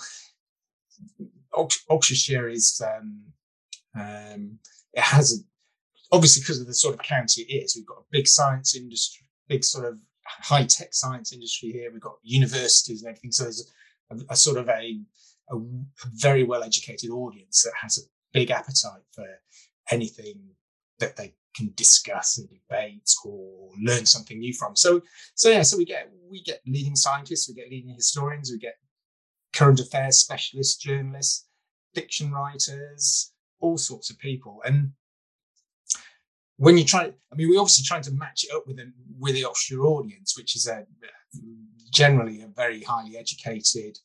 Oxfordshire 1.56 2.48
is 2.48 2.82
um, 2.84 3.22
um, 3.94 4.58
it 4.92 5.02
has 5.02 5.32
a, 5.32 5.36
obviously 6.14 6.40
because 6.40 6.60
of 6.60 6.66
the 6.66 6.74
sort 6.74 6.94
of 6.94 7.02
county 7.02 7.42
it 7.42 7.64
is. 7.64 7.76
We've 7.76 7.86
got 7.86 7.98
a 7.98 8.10
big 8.10 8.26
science 8.26 8.74
industry, 8.74 9.26
big 9.48 9.62
sort 9.62 9.84
of 9.84 9.98
high 10.26 10.64
tech 10.64 10.94
science 10.94 11.32
industry 11.32 11.70
here. 11.70 11.92
We've 11.92 12.00
got 12.00 12.16
universities 12.22 13.02
and 13.02 13.10
everything. 13.10 13.30
So 13.30 13.44
there's 13.44 13.72
a, 14.10 14.16
a 14.30 14.36
sort 14.36 14.56
of 14.56 14.68
a, 14.68 15.00
a, 15.50 15.56
very 16.14 16.42
well 16.42 16.64
educated 16.64 17.10
audience 17.10 17.62
that 17.62 17.72
has 17.80 17.98
a 17.98 18.08
big 18.32 18.50
appetite 18.50 19.04
for 19.12 19.26
anything 19.90 20.40
that 21.00 21.16
they 21.16 21.34
can 21.54 21.72
discuss 21.76 22.38
and 22.38 22.48
debate 22.48 23.10
or 23.24 23.70
learn 23.80 24.04
something 24.06 24.38
new 24.38 24.52
from. 24.52 24.74
So, 24.76 25.02
so 25.34 25.48
yeah, 25.48 25.62
so 25.62 25.76
we 25.76 25.84
get 25.84 26.10
we 26.28 26.42
get 26.42 26.60
leading 26.66 26.96
scientists, 26.96 27.48
we 27.48 27.54
get 27.54 27.70
leading 27.70 27.94
historians, 27.94 28.50
we 28.50 28.58
get 28.58 28.76
current 29.52 29.80
affairs 29.80 30.18
specialists, 30.18 30.76
journalists, 30.76 31.46
fiction 31.94 32.32
writers, 32.32 33.32
all 33.60 33.78
sorts 33.78 34.10
of 34.10 34.18
people. 34.18 34.60
And 34.64 34.90
when 36.56 36.76
you 36.76 36.84
try, 36.84 37.04
I 37.04 37.34
mean, 37.36 37.48
we're 37.48 37.60
obviously 37.60 37.84
trying 37.84 38.02
to 38.02 38.12
match 38.12 38.44
it 38.44 38.54
up 38.54 38.66
with 38.66 38.76
the 38.76 38.92
with 39.18 39.34
the 39.34 39.44
Oxfordshire 39.44 39.84
audience, 39.84 40.36
which 40.36 40.56
is 40.56 40.66
a 40.66 40.86
generally 41.92 42.42
a 42.42 42.48
very 42.48 42.82
highly 42.82 43.16
educated. 43.16 43.98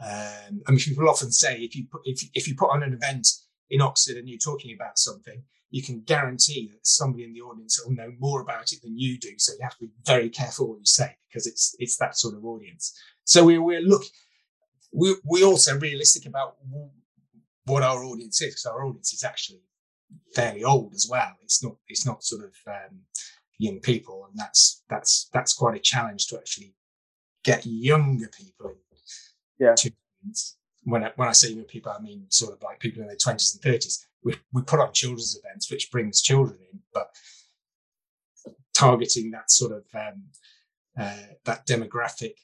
Um, 0.00 0.62
I 0.66 0.70
mean, 0.70 0.78
people 0.78 1.08
often 1.08 1.30
say 1.30 1.58
if 1.58 1.76
you 1.76 1.86
put 1.90 2.02
if 2.04 2.22
if 2.34 2.48
you 2.48 2.54
put 2.54 2.70
on 2.70 2.82
an 2.82 2.92
event 2.92 3.28
in 3.70 3.80
Oxford 3.80 4.16
and 4.16 4.28
you're 4.28 4.38
talking 4.38 4.74
about 4.74 4.98
something, 4.98 5.42
you 5.74 5.82
can 5.82 6.00
guarantee 6.02 6.68
that 6.70 6.86
somebody 6.86 7.24
in 7.24 7.32
the 7.32 7.40
audience 7.40 7.82
will 7.84 7.92
know 7.92 8.12
more 8.20 8.40
about 8.40 8.70
it 8.70 8.80
than 8.80 8.96
you 8.96 9.18
do. 9.18 9.30
So 9.38 9.54
you 9.54 9.58
have 9.62 9.76
to 9.76 9.86
be 9.86 9.90
very 10.06 10.28
careful 10.28 10.68
what 10.68 10.78
you 10.78 10.86
say 10.86 11.16
because 11.26 11.48
it's 11.48 11.74
it's 11.80 11.96
that 11.96 12.16
sort 12.16 12.36
of 12.36 12.44
audience. 12.44 12.96
So 13.24 13.42
we, 13.42 13.58
we're 13.58 13.80
look 13.80 14.04
we 14.92 15.16
we 15.28 15.42
also 15.42 15.76
realistic 15.76 16.26
about 16.26 16.58
what 17.64 17.82
our 17.82 18.04
audience 18.04 18.40
is 18.40 18.50
because 18.50 18.66
our 18.66 18.84
audience 18.84 19.12
is 19.12 19.24
actually 19.24 19.62
fairly 20.32 20.62
old 20.62 20.94
as 20.94 21.08
well. 21.10 21.32
It's 21.42 21.60
not 21.60 21.74
it's 21.88 22.06
not 22.06 22.22
sort 22.22 22.44
of 22.44 22.54
um, 22.68 23.00
young 23.58 23.80
people, 23.80 24.28
and 24.30 24.38
that's 24.38 24.84
that's 24.88 25.28
that's 25.32 25.54
quite 25.54 25.74
a 25.74 25.80
challenge 25.80 26.28
to 26.28 26.38
actually 26.38 26.76
get 27.42 27.66
younger 27.66 28.28
people. 28.28 28.76
Yeah. 29.58 29.74
When 30.84 31.04
I, 31.04 31.12
when 31.16 31.28
I 31.28 31.32
say 31.32 31.50
young 31.50 31.64
people, 31.64 31.92
I 31.92 32.00
mean 32.00 32.26
sort 32.28 32.52
of 32.54 32.62
like 32.62 32.80
people 32.80 33.02
in 33.02 33.08
their 33.08 33.16
twenties 33.16 33.54
and 33.54 33.62
thirties 33.62 34.06
we, 34.24 34.34
we 34.52 34.62
put 34.62 34.80
on 34.80 34.92
children's 34.92 35.38
events, 35.38 35.70
which 35.70 35.90
brings 35.90 36.22
children 36.22 36.58
in, 36.72 36.80
but 36.92 37.10
targeting 38.74 39.30
that 39.30 39.50
sort 39.50 39.72
of 39.72 39.84
um, 39.94 40.24
uh, 40.98 41.34
that 41.44 41.66
demographic 41.66 42.34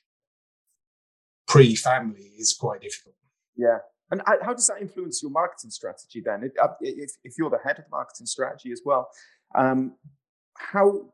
pre-family 1.48 2.32
is 2.38 2.52
quite 2.52 2.82
difficult. 2.82 3.14
Yeah. 3.56 3.78
And 4.12 4.22
how 4.26 4.52
does 4.54 4.66
that 4.66 4.80
influence 4.80 5.22
your 5.22 5.30
marketing 5.30 5.70
strategy 5.70 6.20
then? 6.20 6.50
Uh, 6.60 6.68
if, 6.80 7.12
if 7.22 7.34
you're 7.38 7.50
the 7.50 7.60
head 7.64 7.78
of 7.78 7.84
the 7.84 7.90
marketing 7.90 8.26
strategy 8.26 8.72
as 8.72 8.82
well, 8.84 9.08
um, 9.54 9.94
how 10.56 11.12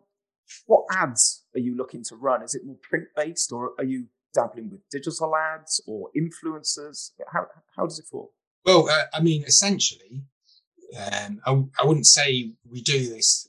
what 0.66 0.84
ads 0.90 1.44
are 1.54 1.60
you 1.60 1.76
looking 1.76 2.02
to 2.04 2.16
run? 2.16 2.42
Is 2.42 2.54
it 2.54 2.64
more 2.64 2.76
print 2.82 3.08
based, 3.14 3.52
or 3.52 3.72
are 3.78 3.84
you 3.84 4.06
dabbling 4.36 4.70
with 4.70 4.88
digital 4.90 5.34
ads 5.34 5.80
or 5.86 6.10
influencers? 6.16 7.10
How 7.32 7.46
how 7.76 7.84
does 7.84 7.98
it 7.98 8.06
fall? 8.10 8.32
Well, 8.64 8.88
uh, 8.88 9.04
I 9.14 9.20
mean, 9.20 9.44
essentially, 9.44 10.22
um, 10.96 11.40
I, 11.46 11.82
I 11.82 11.86
wouldn't 11.86 12.06
say 12.06 12.52
we 12.70 12.82
do 12.82 13.08
this 13.08 13.48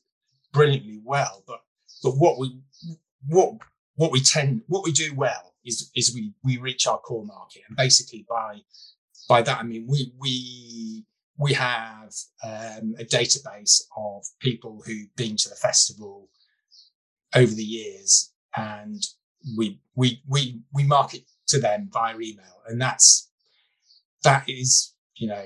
brilliantly 0.53 0.99
well, 1.03 1.43
but 1.45 1.61
but 2.03 2.11
what 2.11 2.39
we 2.39 2.59
what 3.27 3.55
what 3.95 4.11
we 4.11 4.21
tend 4.21 4.61
what 4.67 4.83
we 4.83 4.91
do 4.91 5.13
well 5.15 5.53
is 5.65 5.91
is 5.95 6.13
we 6.13 6.33
we 6.43 6.57
reach 6.57 6.87
our 6.87 6.99
core 6.99 7.25
market, 7.25 7.63
and 7.67 7.75
basically 7.77 8.25
by 8.29 8.61
by 9.27 9.41
that 9.41 9.59
I 9.59 9.63
mean 9.63 9.85
we 9.87 10.13
we 10.17 11.05
we 11.37 11.53
have 11.53 12.13
um, 12.43 12.95
a 12.97 13.05
database 13.05 13.81
of 13.95 14.25
people 14.39 14.81
who've 14.85 15.15
been 15.15 15.35
to 15.37 15.49
the 15.49 15.55
festival 15.55 16.29
over 17.35 17.53
the 17.53 17.63
years, 17.63 18.33
and 18.55 19.03
we 19.55 19.79
we 19.95 20.21
we 20.27 20.61
we 20.73 20.83
market 20.83 21.23
to 21.47 21.59
them 21.59 21.89
via 21.91 22.15
email, 22.15 22.61
and 22.67 22.81
that's 22.81 23.29
that 24.23 24.43
is 24.47 24.93
you 25.15 25.27
know 25.27 25.45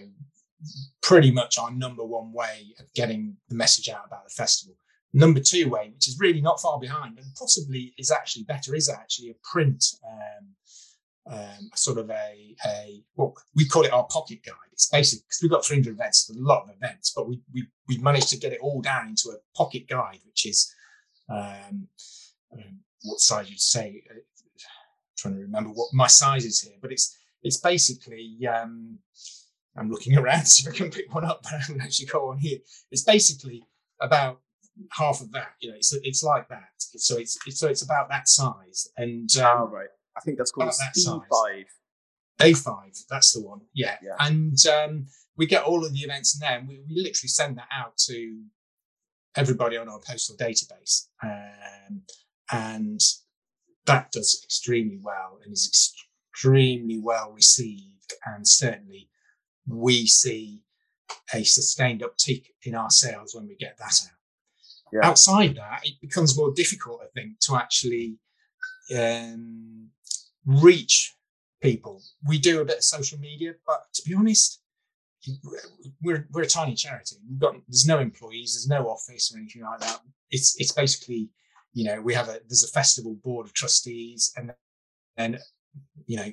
pretty 1.01 1.31
much 1.31 1.57
our 1.57 1.71
number 1.71 2.03
one 2.03 2.31
way 2.31 2.73
of 2.79 2.85
getting 2.93 3.35
the 3.49 3.55
message 3.55 3.89
out 3.89 4.05
about 4.05 4.23
the 4.23 4.29
festival. 4.29 4.75
Number 5.13 5.39
two 5.39 5.69
way, 5.69 5.91
which 5.93 6.07
is 6.07 6.17
really 6.19 6.41
not 6.41 6.61
far 6.61 6.79
behind 6.79 7.17
and 7.17 7.27
possibly 7.37 7.93
is 7.97 8.11
actually 8.11 8.43
better, 8.43 8.75
is 8.75 8.89
actually 8.89 9.29
a 9.29 9.35
print, 9.51 9.83
um, 10.07 11.33
um, 11.33 11.69
sort 11.75 11.97
of 11.97 12.09
a, 12.09 12.55
a 12.65 13.03
well, 13.15 13.35
we 13.55 13.67
call 13.67 13.83
it 13.83 13.91
our 13.91 14.05
pocket 14.05 14.39
guide. 14.45 14.55
It's 14.71 14.87
basically 14.87 15.25
because 15.27 15.39
we've 15.41 15.51
got 15.51 15.65
300 15.65 15.91
events, 15.91 16.29
a 16.29 16.33
lot 16.39 16.63
of 16.63 16.69
events, 16.75 17.11
but 17.13 17.27
we, 17.27 17.41
we, 17.53 17.67
we 17.89 17.97
managed 17.97 18.29
to 18.29 18.37
get 18.37 18.53
it 18.53 18.59
all 18.61 18.81
down 18.81 19.09
into 19.09 19.29
a 19.29 19.57
pocket 19.57 19.87
guide, 19.87 20.19
which 20.25 20.45
is 20.45 20.73
um, 21.29 21.87
um 22.53 22.79
what 23.03 23.19
size 23.19 23.49
you'd 23.49 23.59
say. 23.59 24.03
I'm 24.09 24.17
uh, 24.17 24.19
trying 25.17 25.35
to 25.35 25.41
remember 25.41 25.69
what 25.69 25.89
my 25.93 26.07
size 26.07 26.45
is 26.45 26.61
here, 26.61 26.75
but 26.81 26.91
it's 26.91 27.17
it's 27.43 27.57
basically 27.57 28.37
um, 28.47 28.99
I'm 29.77 29.89
looking 29.89 30.17
around 30.21 30.45
so 30.45 30.69
I 30.69 30.73
can 30.73 30.91
pick 30.91 31.13
one 31.13 31.25
up, 31.25 31.43
but 31.43 31.53
I 31.53 31.57
haven't 31.59 31.81
actually 31.81 32.07
got 32.07 32.25
one 32.25 32.39
here. 32.39 32.59
It's 32.91 33.03
basically 33.03 33.63
about 33.99 34.39
half 34.91 35.21
of 35.21 35.31
that. 35.31 35.53
You 35.59 35.69
know, 35.69 35.75
it's 35.75 35.93
it's 36.03 36.23
like 36.23 36.47
that. 36.49 36.69
So 36.77 37.17
it's, 37.17 37.37
it's 37.45 37.59
so 37.59 37.67
it's 37.67 37.83
about 37.83 38.09
that 38.09 38.27
size. 38.27 38.89
And 38.97 39.29
um, 39.37 39.61
oh, 39.61 39.67
right, 39.67 39.89
I 40.17 40.21
think 40.21 40.37
that's 40.37 40.51
called 40.51 40.69
a 40.69 40.99
C5. 40.99 41.65
A5, 42.39 43.05
that's 43.07 43.33
the 43.33 43.41
one. 43.41 43.61
Yeah, 43.73 43.97
yeah. 44.01 44.15
and 44.19 44.57
um, 44.65 45.05
we 45.37 45.45
get 45.45 45.63
all 45.63 45.85
of 45.85 45.93
the 45.93 45.99
events 45.99 46.35
in 46.35 46.39
there, 46.39 46.57
and 46.57 46.67
we, 46.67 46.81
we 46.89 46.95
literally 46.95 47.27
send 47.27 47.57
that 47.57 47.67
out 47.71 47.97
to 48.07 48.41
everybody 49.35 49.77
on 49.77 49.87
our 49.87 49.99
postal 49.99 50.35
database, 50.35 51.07
um, 51.23 52.01
and 52.51 52.99
that 53.85 54.11
does 54.11 54.41
extremely 54.43 54.99
well 55.01 55.39
and 55.43 55.53
is 55.53 55.93
extremely 56.33 56.99
well 56.99 57.31
received, 57.31 58.13
and 58.25 58.47
certainly 58.47 59.09
we 59.67 60.05
see 60.05 60.63
a 61.33 61.43
sustained 61.43 62.01
uptick 62.01 62.45
in 62.63 62.75
our 62.75 62.89
sales 62.89 63.33
when 63.35 63.47
we 63.47 63.55
get 63.55 63.77
that 63.77 63.99
out. 64.05 64.17
Yeah. 64.93 65.07
Outside 65.07 65.55
that, 65.55 65.81
it 65.83 66.01
becomes 66.01 66.37
more 66.37 66.51
difficult, 66.53 67.01
I 67.01 67.07
think, 67.13 67.39
to 67.41 67.55
actually 67.55 68.17
um, 68.95 69.89
reach 70.45 71.15
people. 71.61 72.01
We 72.27 72.39
do 72.39 72.61
a 72.61 72.65
bit 72.65 72.77
of 72.77 72.83
social 72.83 73.17
media, 73.19 73.53
but 73.65 73.83
to 73.93 74.01
be 74.07 74.13
honest, 74.13 74.61
we're 76.01 76.27
we're 76.31 76.43
a 76.43 76.47
tiny 76.47 76.75
charity. 76.75 77.17
We've 77.29 77.39
got 77.39 77.55
there's 77.67 77.87
no 77.87 77.99
employees, 77.99 78.53
there's 78.53 78.67
no 78.67 78.89
office 78.89 79.33
or 79.33 79.37
anything 79.37 79.61
like 79.61 79.79
that. 79.79 79.99
It's 80.29 80.59
it's 80.59 80.71
basically, 80.71 81.29
you 81.73 81.85
know, 81.85 82.01
we 82.01 82.13
have 82.13 82.27
a 82.27 82.39
there's 82.47 82.63
a 82.63 82.71
festival 82.71 83.15
board 83.23 83.45
of 83.45 83.53
trustees 83.53 84.33
and 84.35 84.53
and 85.17 85.39
you 86.05 86.17
know 86.17 86.31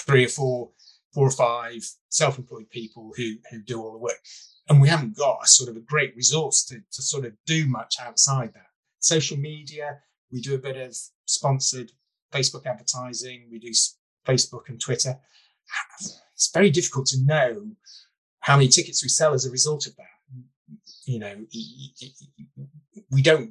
three 0.00 0.24
or 0.24 0.28
four 0.28 0.70
four 1.14 1.26
or 1.26 1.32
five 1.32 1.82
self-employed 2.08 2.70
people 2.70 3.12
who 3.16 3.34
who 3.50 3.62
do 3.62 3.80
all 3.80 3.92
the 3.92 3.98
work. 3.98 4.18
And 4.68 4.80
we 4.80 4.88
haven't 4.88 5.16
got 5.16 5.40
a 5.42 5.48
sort 5.48 5.68
of 5.68 5.76
a 5.76 5.80
great 5.80 6.14
resource 6.14 6.64
to, 6.66 6.76
to 6.76 7.02
sort 7.02 7.24
of 7.24 7.32
do 7.44 7.66
much 7.66 7.96
outside 8.00 8.52
that. 8.54 8.66
Social 9.00 9.36
media 9.36 9.98
we 10.32 10.40
do 10.40 10.54
a 10.54 10.58
bit 10.58 10.76
of 10.76 10.96
sponsored 11.26 11.90
facebook 12.32 12.66
advertising 12.66 13.48
we 13.50 13.58
do 13.58 13.72
facebook 14.26 14.68
and 14.68 14.80
twitter. 14.80 15.18
It's 16.34 16.50
very 16.52 16.70
difficult 16.70 17.06
to 17.06 17.24
know 17.24 17.72
how 18.40 18.56
many 18.56 18.68
tickets 18.68 19.02
we 19.02 19.08
sell 19.08 19.34
as 19.34 19.44
a 19.44 19.50
result 19.50 19.86
of 19.86 19.96
that. 19.96 20.06
You 21.04 21.18
know 21.18 21.46
we 23.10 23.22
don't 23.22 23.50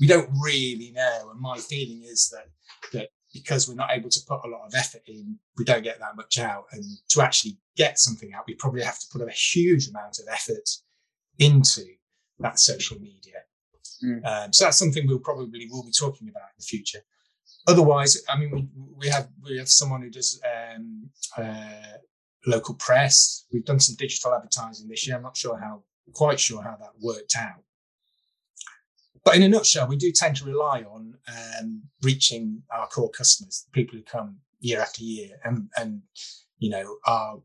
we 0.00 0.06
don't 0.06 0.30
really 0.42 0.92
know 0.94 1.28
and 1.30 1.40
my 1.40 1.58
feeling 1.58 2.02
is 2.02 2.32
that 2.32 2.48
that 2.92 3.10
because 3.32 3.68
we're 3.68 3.74
not 3.74 3.90
able 3.92 4.08
to 4.10 4.20
put 4.26 4.40
a 4.44 4.48
lot 4.48 4.66
of 4.66 4.74
effort 4.74 5.02
in, 5.06 5.38
we 5.56 5.64
don't 5.64 5.84
get 5.84 5.98
that 6.00 6.16
much 6.16 6.38
out. 6.38 6.64
And 6.72 6.84
to 7.10 7.22
actually 7.22 7.58
get 7.76 7.98
something 7.98 8.32
out, 8.34 8.44
we 8.46 8.54
probably 8.54 8.82
have 8.82 8.98
to 8.98 9.06
put 9.12 9.26
a 9.26 9.30
huge 9.30 9.88
amount 9.88 10.18
of 10.18 10.26
effort 10.30 10.68
into 11.38 11.84
that 12.40 12.58
social 12.58 12.98
media. 12.98 13.36
Mm. 14.04 14.24
Um, 14.24 14.52
so 14.52 14.64
that's 14.64 14.78
something 14.78 15.06
we'll 15.06 15.18
probably 15.18 15.68
will 15.70 15.84
be 15.84 15.92
talking 15.92 16.28
about 16.28 16.42
in 16.42 16.58
the 16.58 16.64
future. 16.64 17.00
Otherwise, 17.68 18.20
I 18.28 18.38
mean, 18.38 18.50
we, 18.50 18.68
we 18.96 19.08
have 19.08 19.28
we 19.42 19.58
have 19.58 19.68
someone 19.68 20.02
who 20.02 20.10
does 20.10 20.40
um, 20.74 21.10
uh, 21.36 21.98
local 22.46 22.74
press. 22.74 23.44
We've 23.52 23.64
done 23.64 23.80
some 23.80 23.96
digital 23.96 24.34
advertising 24.34 24.88
this 24.88 25.06
year. 25.06 25.16
I'm 25.16 25.22
not 25.22 25.36
sure 25.36 25.58
how 25.58 25.84
quite 26.14 26.40
sure 26.40 26.62
how 26.62 26.76
that 26.80 26.92
worked 27.00 27.34
out 27.36 27.62
but 29.24 29.36
in 29.36 29.42
a 29.42 29.48
nutshell, 29.48 29.86
we 29.86 29.96
do 29.96 30.12
tend 30.12 30.36
to 30.36 30.44
rely 30.44 30.82
on 30.82 31.14
um, 31.28 31.82
reaching 32.02 32.62
our 32.72 32.86
core 32.86 33.10
customers, 33.10 33.66
the 33.66 33.72
people 33.72 33.98
who 33.98 34.02
come 34.02 34.36
year 34.60 34.80
after 34.80 35.02
year, 35.02 35.38
and 35.44 35.68
and 35.76 36.02
you 36.58 36.70
know 36.70 36.96
our 37.06 37.42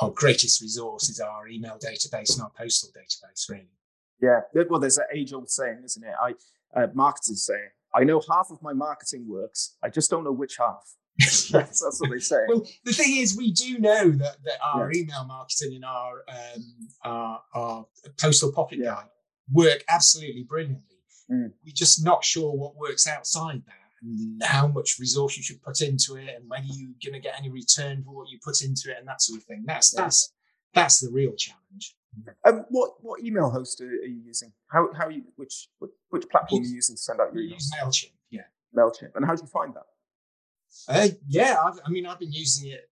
our 0.00 0.10
greatest 0.10 0.60
resource 0.60 1.08
is 1.08 1.20
our 1.20 1.48
email 1.48 1.78
database 1.78 2.34
and 2.34 2.42
our 2.42 2.50
postal 2.56 2.90
database, 2.90 3.48
really. 3.48 3.70
Yeah, 4.20 4.40
well, 4.68 4.80
there's 4.80 4.98
an 4.98 5.04
age-old 5.14 5.50
saying, 5.50 5.82
isn't 5.84 6.04
it? 6.04 6.14
I 6.20 6.34
uh, 6.78 6.88
marketers 6.94 7.44
say, 7.46 7.60
"I 7.94 8.04
know 8.04 8.20
half 8.30 8.50
of 8.50 8.62
my 8.62 8.72
marketing 8.72 9.26
works. 9.28 9.76
I 9.82 9.90
just 9.90 10.10
don't 10.10 10.24
know 10.24 10.32
which 10.32 10.56
half." 10.58 10.96
that's, 11.18 11.48
that's, 11.50 11.98
what 11.98 12.10
they 12.10 12.18
say. 12.18 12.44
Well, 12.46 12.66
the 12.84 12.92
thing 12.92 13.16
is, 13.16 13.38
we 13.38 13.50
do 13.50 13.78
know 13.78 14.10
that, 14.10 14.36
that 14.44 14.58
our 14.62 14.92
yeah. 14.92 15.00
email 15.00 15.24
marketing 15.24 15.76
and 15.76 15.84
our 15.84 16.24
um, 16.28 16.88
our, 17.04 17.42
our 17.54 17.86
postal 18.20 18.52
pocket 18.52 18.80
yeah. 18.80 18.96
guide 18.96 19.08
work 19.50 19.82
absolutely 19.88 20.44
brilliantly. 20.44 20.95
Mm. 21.30 21.52
We're 21.64 21.72
just 21.74 22.04
not 22.04 22.24
sure 22.24 22.52
what 22.52 22.76
works 22.76 23.06
outside 23.08 23.62
that 23.66 23.86
and 24.02 24.42
how 24.42 24.66
much 24.66 24.96
resource 25.00 25.36
you 25.36 25.42
should 25.42 25.62
put 25.62 25.80
into 25.80 26.16
it 26.16 26.28
and 26.36 26.48
whether 26.48 26.66
you're 26.66 26.90
going 27.04 27.14
to 27.14 27.20
get 27.20 27.38
any 27.38 27.50
return 27.50 28.02
for 28.04 28.14
what 28.14 28.28
you 28.28 28.38
put 28.44 28.62
into 28.62 28.90
it 28.90 28.98
and 28.98 29.08
that 29.08 29.22
sort 29.22 29.38
of 29.38 29.44
thing. 29.44 29.64
That's 29.66 29.94
yeah. 29.94 30.02
that's 30.02 30.32
that's 30.74 31.00
the 31.00 31.10
real 31.10 31.34
challenge. 31.34 31.96
Um, 32.44 32.64
what 32.70 32.92
what 33.00 33.22
email 33.22 33.50
host 33.50 33.80
are, 33.80 33.90
you 33.90 34.20
using? 34.24 34.52
How 34.68 34.88
how 34.94 35.08
you 35.08 35.22
which 35.36 35.68
which 36.10 36.28
platform 36.30 36.62
are 36.62 36.64
you 36.64 36.74
using 36.74 36.96
to 36.96 37.00
send 37.00 37.20
out 37.20 37.34
your 37.34 37.42
emails? 37.42 37.52
Use 37.52 37.72
Mailchimp, 37.80 38.12
yeah. 38.30 38.42
Mailchimp, 38.76 39.10
and 39.16 39.26
how 39.26 39.34
do 39.34 39.42
you 39.42 39.48
find 39.48 39.74
that? 39.74 39.86
Uh, 40.88 41.08
yeah, 41.28 41.56
I've, 41.64 41.78
i 41.86 41.90
mean, 41.90 42.06
I've 42.06 42.18
been 42.18 42.32
using 42.32 42.70
it. 42.70 42.88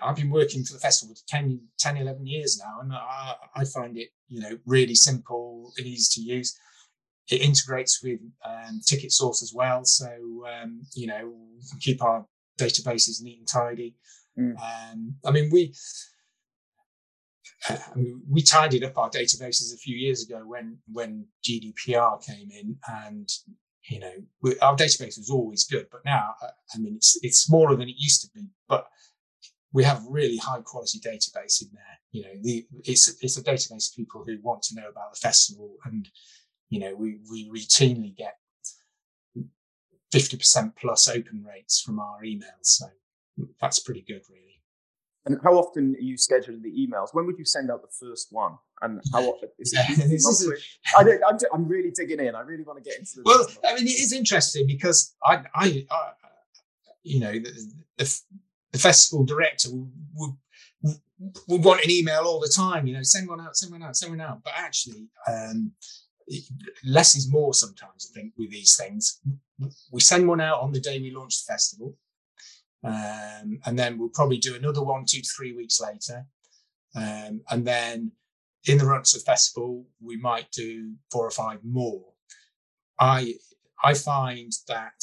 I've 0.00 0.16
been 0.16 0.30
working 0.30 0.64
for 0.64 0.74
the 0.74 0.78
festival 0.78 1.14
for 1.14 1.22
10, 1.28 1.60
10 1.78 1.96
11 1.96 2.26
years 2.26 2.60
now, 2.62 2.80
and 2.80 2.92
I, 2.92 3.34
I 3.56 3.64
find 3.64 3.96
it, 3.96 4.10
you 4.28 4.40
know, 4.40 4.58
really 4.64 4.94
simple 4.94 5.72
and 5.76 5.86
easy 5.86 6.20
to 6.20 6.26
use. 6.26 6.56
It 7.30 7.42
integrates 7.42 8.02
with 8.02 8.20
um, 8.44 8.80
Ticket 8.86 9.12
Source 9.12 9.42
as 9.42 9.52
well, 9.54 9.84
so 9.84 10.44
um, 10.46 10.82
you 10.94 11.06
know, 11.06 11.32
we 11.56 11.62
can 11.70 11.78
keep 11.80 12.02
our 12.02 12.26
databases 12.58 13.22
neat 13.22 13.38
and 13.38 13.48
tidy. 13.48 13.96
Mm. 14.38 14.56
Um, 14.60 15.14
I 15.24 15.30
mean, 15.30 15.50
we 15.52 15.74
I 17.68 17.94
mean, 17.94 18.22
we 18.28 18.42
tidied 18.42 18.84
up 18.84 18.96
our 18.98 19.10
databases 19.10 19.74
a 19.74 19.78
few 19.78 19.96
years 19.96 20.24
ago 20.24 20.42
when 20.46 20.78
when 20.90 21.26
GDPR 21.44 22.24
came 22.24 22.50
in, 22.50 22.76
and 22.88 23.28
you 23.88 24.00
know 24.00 24.12
we, 24.42 24.58
our 24.60 24.76
database 24.76 25.18
was 25.18 25.30
always 25.30 25.64
good, 25.64 25.86
but 25.90 26.04
now 26.04 26.34
uh, 26.42 26.48
I 26.74 26.78
mean 26.78 26.96
it's 26.96 27.18
it's 27.22 27.38
smaller 27.38 27.76
than 27.76 27.88
it 27.88 27.96
used 27.98 28.22
to 28.22 28.30
be, 28.34 28.48
but 28.68 28.88
we 29.72 29.84
have 29.84 30.02
really 30.08 30.38
high 30.38 30.60
quality 30.62 30.98
database 30.98 31.60
in 31.62 31.68
there. 31.72 31.98
You 32.10 32.22
know, 32.22 32.40
the, 32.42 32.66
it's 32.84 33.14
it's 33.22 33.36
a 33.36 33.42
database 33.42 33.90
of 33.90 33.96
people 33.96 34.24
who 34.26 34.38
want 34.42 34.62
to 34.64 34.74
know 34.74 34.88
about 34.88 35.14
the 35.14 35.20
festival, 35.20 35.76
and 35.84 36.08
you 36.68 36.80
know 36.80 36.94
we 36.94 37.18
we 37.30 37.48
routinely 37.48 38.16
get 38.16 38.36
fifty 40.12 40.36
percent 40.36 40.76
plus 40.76 41.08
open 41.08 41.44
rates 41.46 41.80
from 41.80 41.98
our 41.98 42.22
emails, 42.22 42.62
so 42.62 42.86
that's 43.60 43.78
pretty 43.78 44.04
good, 44.06 44.22
really. 44.30 44.48
And 45.26 45.38
how 45.44 45.54
often 45.54 45.94
are 45.94 46.00
you 46.00 46.16
scheduling 46.16 46.62
the 46.62 46.70
emails? 46.70 47.08
When 47.12 47.26
would 47.26 47.38
you 47.38 47.44
send 47.44 47.70
out 47.70 47.82
the 47.82 48.06
first 48.06 48.28
one? 48.30 48.56
And 48.80 49.00
how 49.12 49.22
often 49.24 49.50
is 49.58 49.74
it? 49.76 50.62
I 50.98 51.02
am 51.02 51.38
I'm 51.52 51.68
really 51.68 51.90
digging 51.90 52.20
in. 52.20 52.34
I 52.34 52.40
really 52.40 52.62
want 52.62 52.82
to 52.82 52.88
get 52.88 52.98
into. 52.98 53.22
Well, 53.24 53.46
I 53.66 53.74
mean, 53.74 53.86
it 53.86 54.00
is 54.00 54.12
interesting 54.12 54.66
because 54.66 55.14
I, 55.22 55.42
I, 55.54 55.86
I 55.90 56.10
you 57.02 57.20
know, 57.20 57.32
the, 57.32 57.72
the, 57.98 58.20
the, 58.72 58.78
festival 58.78 59.24
director 59.24 59.68
would, 60.14 60.34
would 61.48 61.64
want 61.64 61.84
an 61.84 61.90
email 61.90 62.22
all 62.24 62.40
the 62.40 62.52
time. 62.54 62.86
You 62.86 62.94
know, 62.94 63.02
send 63.02 63.28
one 63.28 63.40
out, 63.40 63.56
send 63.56 63.72
one 63.72 63.82
out, 63.82 63.96
send 63.96 64.12
one 64.12 64.20
out. 64.20 64.42
But 64.44 64.54
actually, 64.56 65.08
um, 65.30 65.72
less 66.84 67.14
is 67.14 67.30
more 67.30 67.54
sometimes. 67.54 68.10
I 68.10 68.14
think 68.14 68.32
with 68.36 68.50
these 68.50 68.76
things, 68.76 69.20
we 69.90 70.00
send 70.00 70.28
one 70.28 70.40
out 70.40 70.60
on 70.60 70.72
the 70.72 70.80
day 70.80 71.00
we 71.00 71.10
launch 71.10 71.44
the 71.44 71.52
festival. 71.52 71.96
Um, 72.84 73.58
and 73.66 73.78
then 73.78 73.98
we'll 73.98 74.10
probably 74.10 74.38
do 74.38 74.54
another 74.54 74.82
one, 74.82 75.04
two 75.04 75.20
to 75.20 75.28
three 75.28 75.52
weeks 75.52 75.80
later. 75.80 76.26
Um, 76.94 77.40
and 77.50 77.66
then 77.66 78.12
in 78.66 78.78
the 78.78 78.86
run 78.86 79.02
to 79.02 79.18
the 79.18 79.24
festival, 79.24 79.86
we 80.00 80.16
might 80.16 80.50
do 80.52 80.94
four 81.10 81.26
or 81.26 81.30
five 81.30 81.60
more. 81.64 82.04
I 83.00 83.34
I 83.82 83.94
find 83.94 84.52
that 84.66 85.02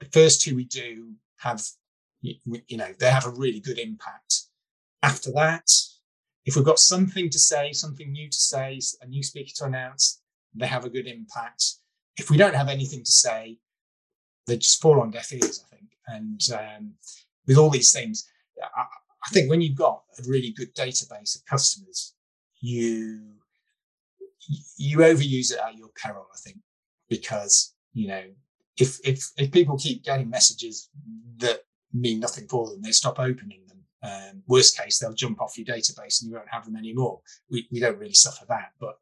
the 0.00 0.06
first 0.06 0.42
two 0.42 0.56
we 0.56 0.64
do 0.64 1.12
have, 1.38 1.62
you 2.22 2.76
know, 2.76 2.92
they 2.98 3.10
have 3.10 3.26
a 3.26 3.30
really 3.30 3.60
good 3.60 3.78
impact. 3.78 4.42
After 5.02 5.30
that, 5.32 5.70
if 6.44 6.56
we've 6.56 6.64
got 6.64 6.78
something 6.78 7.30
to 7.30 7.38
say, 7.38 7.72
something 7.72 8.10
new 8.10 8.28
to 8.28 8.36
say, 8.36 8.80
a 9.00 9.06
new 9.06 9.22
speaker 9.22 9.52
to 9.56 9.64
announce, 9.66 10.20
they 10.58 10.66
have 10.66 10.84
a 10.84 10.90
good 10.90 11.06
impact. 11.06 11.64
If 12.16 12.30
we 12.30 12.36
don't 12.36 12.54
have 12.54 12.68
anything 12.68 13.04
to 13.04 13.12
say, 13.12 13.58
they 14.46 14.56
just 14.56 14.80
fall 14.80 15.00
on 15.00 15.10
deaf 15.10 15.32
ears, 15.32 15.64
I 15.64 15.76
think. 15.76 15.90
And 16.06 16.40
um, 16.52 16.94
with 17.46 17.58
all 17.58 17.70
these 17.70 17.92
things, 17.92 18.28
I, 18.62 18.82
I, 18.82 19.28
think 19.32 19.50
when 19.50 19.60
you've 19.60 19.76
got 19.76 20.02
a 20.18 20.22
really 20.26 20.52
good 20.52 20.74
database 20.74 21.36
of 21.36 21.44
customers, 21.44 22.14
you 22.60 23.20
you 24.76 24.98
overuse 24.98 25.52
it 25.52 25.58
at 25.64 25.76
your 25.76 25.90
peril. 26.02 26.26
I 26.34 26.38
think 26.38 26.56
because 27.08 27.74
you 27.92 28.08
know 28.08 28.22
if 28.78 28.98
if 29.04 29.30
if 29.36 29.52
people 29.52 29.76
keep 29.76 30.02
getting 30.04 30.30
messages 30.30 30.88
that 31.38 31.60
mean 31.92 32.20
nothing 32.20 32.48
for 32.48 32.68
them, 32.68 32.82
they 32.82 32.92
stop 32.92 33.18
opening 33.18 33.62
them. 33.66 33.84
Um, 34.02 34.42
worst 34.46 34.78
case, 34.78 34.98
they'll 34.98 35.12
jump 35.12 35.40
off 35.40 35.58
your 35.58 35.66
database 35.66 36.22
and 36.22 36.30
you 36.30 36.34
won't 36.34 36.48
have 36.50 36.64
them 36.64 36.76
anymore. 36.76 37.20
We 37.50 37.68
we 37.70 37.80
don't 37.80 37.98
really 37.98 38.14
suffer 38.14 38.44
that, 38.48 38.70
but 38.80 38.96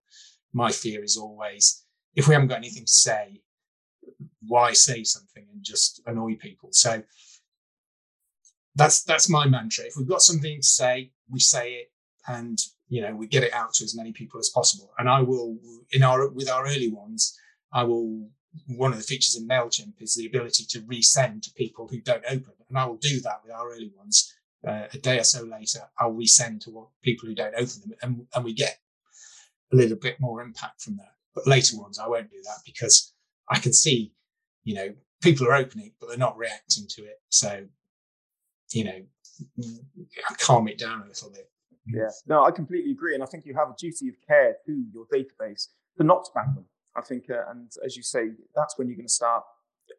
my 0.57 0.73
fear 0.73 1.05
is 1.05 1.19
always 1.19 1.85
if 2.17 2.27
we 2.27 2.33
haven't 2.33 2.49
got 2.49 2.59
anything 2.59 2.87
to 2.87 2.93
say, 2.93 3.42
why 4.49 4.73
say 4.73 5.05
something 5.05 5.47
and 5.53 5.62
just 5.62 6.01
annoy 6.07 6.35
people? 6.37 6.71
So 6.73 7.03
that's 8.75 9.03
that's 9.03 9.29
my 9.29 9.47
mantra. 9.47 9.85
If 9.85 9.97
we've 9.97 10.09
got 10.09 10.23
something 10.23 10.57
to 10.57 10.66
say, 10.66 11.12
we 11.31 11.40
say 11.40 11.75
it, 11.75 11.92
and 12.27 12.59
you 12.88 13.03
know 13.03 13.14
we 13.14 13.27
get 13.27 13.45
it 13.45 13.53
out 13.53 13.75
to 13.75 13.85
as 13.85 13.95
many 13.95 14.12
people 14.12 14.40
as 14.40 14.49
possible. 14.49 14.90
And 14.99 15.09
I 15.09 15.21
will, 15.21 15.59
in 15.92 16.03
our 16.03 16.29
with 16.31 16.49
our 16.51 16.64
early 16.66 16.90
ones, 16.90 17.38
I 17.73 17.85
will. 17.85 18.31
One 18.69 18.90
of 18.90 18.97
the 18.97 19.05
features 19.05 19.37
in 19.37 19.47
Mailchimp 19.47 20.01
is 20.01 20.14
the 20.14 20.25
ability 20.25 20.64
to 20.71 20.81
resend 20.81 21.42
to 21.42 21.53
people 21.53 21.87
who 21.88 22.01
don't 22.01 22.25
open, 22.27 22.55
and 22.71 22.79
I 22.79 22.87
will 22.87 22.97
do 22.97 23.21
that 23.21 23.40
with 23.45 23.53
our 23.53 23.71
early 23.71 23.92
ones. 23.95 24.33
Uh, 24.66 24.87
a 24.95 24.99
day 24.99 25.19
or 25.19 25.25
so 25.25 25.45
later, 25.45 25.81
I'll 26.01 26.14
resend 26.14 26.61
to 26.62 26.71
what, 26.71 26.88
people 27.03 27.29
who 27.29 27.35
don't 27.35 27.55
open 27.55 27.81
them, 27.83 27.95
and, 28.03 28.27
and 28.35 28.45
we 28.45 28.55
get 28.55 28.79
a 29.72 29.76
little 29.76 29.96
bit 29.96 30.20
more 30.20 30.42
impact 30.42 30.83
from 30.83 30.96
that. 30.96 31.14
But 31.35 31.46
later 31.46 31.79
ones, 31.79 31.98
I 31.98 32.09
won't 32.09 32.31
do 32.31 32.42
that 32.44 32.59
because 32.64 33.12
I 33.50 33.59
can 33.59 33.72
see, 33.72 34.12
you 34.64 34.74
know, 34.74 34.94
people 35.22 35.46
are 35.46 35.55
opening, 35.55 35.92
but 36.00 36.09
they're 36.09 36.18
not 36.18 36.37
reacting 36.37 36.87
to 36.88 37.02
it. 37.02 37.20
So, 37.29 37.66
you 38.72 38.85
know, 38.85 39.00
calm 40.38 40.68
it 40.68 40.79
down 40.79 41.02
a 41.02 41.07
little 41.07 41.31
bit. 41.31 41.50
Yeah, 41.87 42.11
no, 42.26 42.44
I 42.44 42.50
completely 42.50 42.90
agree. 42.90 43.14
And 43.14 43.22
I 43.22 43.26
think 43.26 43.44
you 43.44 43.55
have 43.55 43.68
a 43.68 43.74
duty 43.79 44.09
of 44.09 44.14
care 44.26 44.57
to 44.66 44.85
your 44.92 45.07
database 45.12 45.68
to 45.98 46.05
not 46.05 46.26
spam 46.26 46.55
them. 46.55 46.64
I 46.96 47.02
think, 47.02 47.31
uh, 47.31 47.50
and 47.50 47.70
as 47.85 47.96
you 47.96 48.02
say, 48.02 48.31
that's 48.55 48.79
when 48.79 48.88
you're 48.88 48.96
going 48.96 49.07
to 49.07 49.12
start 49.12 49.44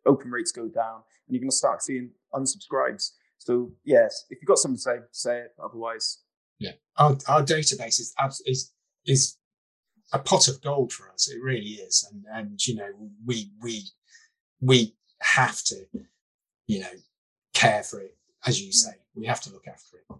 open 0.05 0.31
rates 0.31 0.51
go 0.51 0.67
down 0.67 0.95
and 1.27 1.35
you're 1.35 1.39
going 1.39 1.49
to 1.49 1.55
start 1.55 1.81
seeing 1.81 2.09
unsubscribes. 2.33 3.11
So 3.37 3.71
yes, 3.85 4.25
if 4.29 4.39
you've 4.41 4.47
got 4.47 4.57
something 4.57 4.77
to 4.77 4.81
say, 4.81 4.97
say 5.11 5.39
it. 5.39 5.51
Otherwise, 5.63 6.19
yeah, 6.59 6.71
our, 6.97 7.17
our 7.27 7.43
database 7.43 7.99
is 7.99 8.13
is 8.45 8.73
is 9.05 9.37
a 10.13 10.19
pot 10.19 10.47
of 10.47 10.61
gold 10.61 10.93
for 10.93 11.11
us. 11.11 11.29
It 11.29 11.41
really 11.41 11.81
is, 11.81 12.07
and 12.11 12.25
and 12.31 12.65
you 12.65 12.75
know 12.75 12.89
we 13.25 13.51
we 13.61 13.83
we 14.61 14.95
have 15.19 15.61
to 15.63 15.85
you 16.67 16.79
know 16.79 16.91
care 17.53 17.83
for 17.83 17.99
it 17.99 18.17
as 18.45 18.61
you 18.61 18.71
say. 18.71 18.91
We 19.15 19.25
have 19.25 19.41
to 19.41 19.51
look 19.51 19.67
after 19.67 19.97
it. 19.97 20.17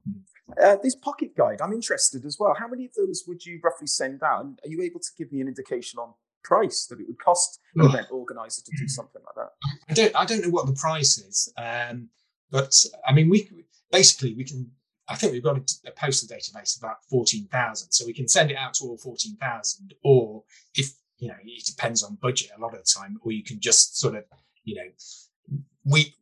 Uh, 0.61 0.77
this 0.81 0.95
pocket 0.95 1.35
guide, 1.35 1.61
I'm 1.61 1.73
interested 1.73 2.25
as 2.25 2.37
well. 2.39 2.55
How 2.57 2.67
many 2.67 2.85
of 2.85 2.93
those 2.93 3.23
would 3.27 3.45
you 3.45 3.59
roughly 3.63 3.87
send 3.87 4.23
out? 4.23 4.43
And 4.43 4.59
are 4.63 4.69
you 4.69 4.81
able 4.81 4.99
to 4.99 5.09
give 5.17 5.31
me 5.31 5.41
an 5.41 5.47
indication 5.47 5.99
on 5.99 6.13
price 6.43 6.87
that 6.87 6.99
it 6.99 7.07
would 7.07 7.19
cost 7.19 7.59
an 7.75 7.85
event 7.85 8.07
organizer 8.11 8.61
to 8.63 8.71
do 8.77 8.87
something 8.87 9.21
like 9.25 9.35
that? 9.35 9.51
I 9.89 9.93
don't. 9.93 10.15
I 10.15 10.25
don't 10.25 10.43
know 10.43 10.49
what 10.49 10.65
the 10.65 10.73
price 10.73 11.17
is, 11.17 11.51
um, 11.57 12.09
but 12.49 12.73
I 13.07 13.13
mean, 13.13 13.29
we 13.29 13.49
basically 13.91 14.33
we 14.33 14.43
can 14.43 14.71
I 15.09 15.15
think 15.15 15.31
we've 15.31 15.43
got 15.43 15.57
a, 15.85 15.91
postal 15.91 16.27
database 16.27 16.77
of 16.77 16.83
about 16.83 17.03
14,000. 17.09 17.91
So 17.91 18.05
we 18.05 18.13
can 18.13 18.27
send 18.27 18.51
it 18.51 18.57
out 18.57 18.73
to 18.75 18.85
all 18.85 18.97
14,000 18.97 19.93
or 20.03 20.43
if, 20.75 20.91
you 21.17 21.29
know, 21.29 21.35
it 21.43 21.65
depends 21.65 22.03
on 22.03 22.17
budget 22.21 22.51
a 22.55 22.61
lot 22.61 22.73
of 22.73 22.79
the 22.79 22.93
time, 22.99 23.17
or 23.21 23.31
you 23.31 23.43
can 23.43 23.59
just 23.59 23.97
sort 23.97 24.15
of, 24.15 24.25
you 24.63 24.75
know, 24.75 25.59
we, 25.85 26.13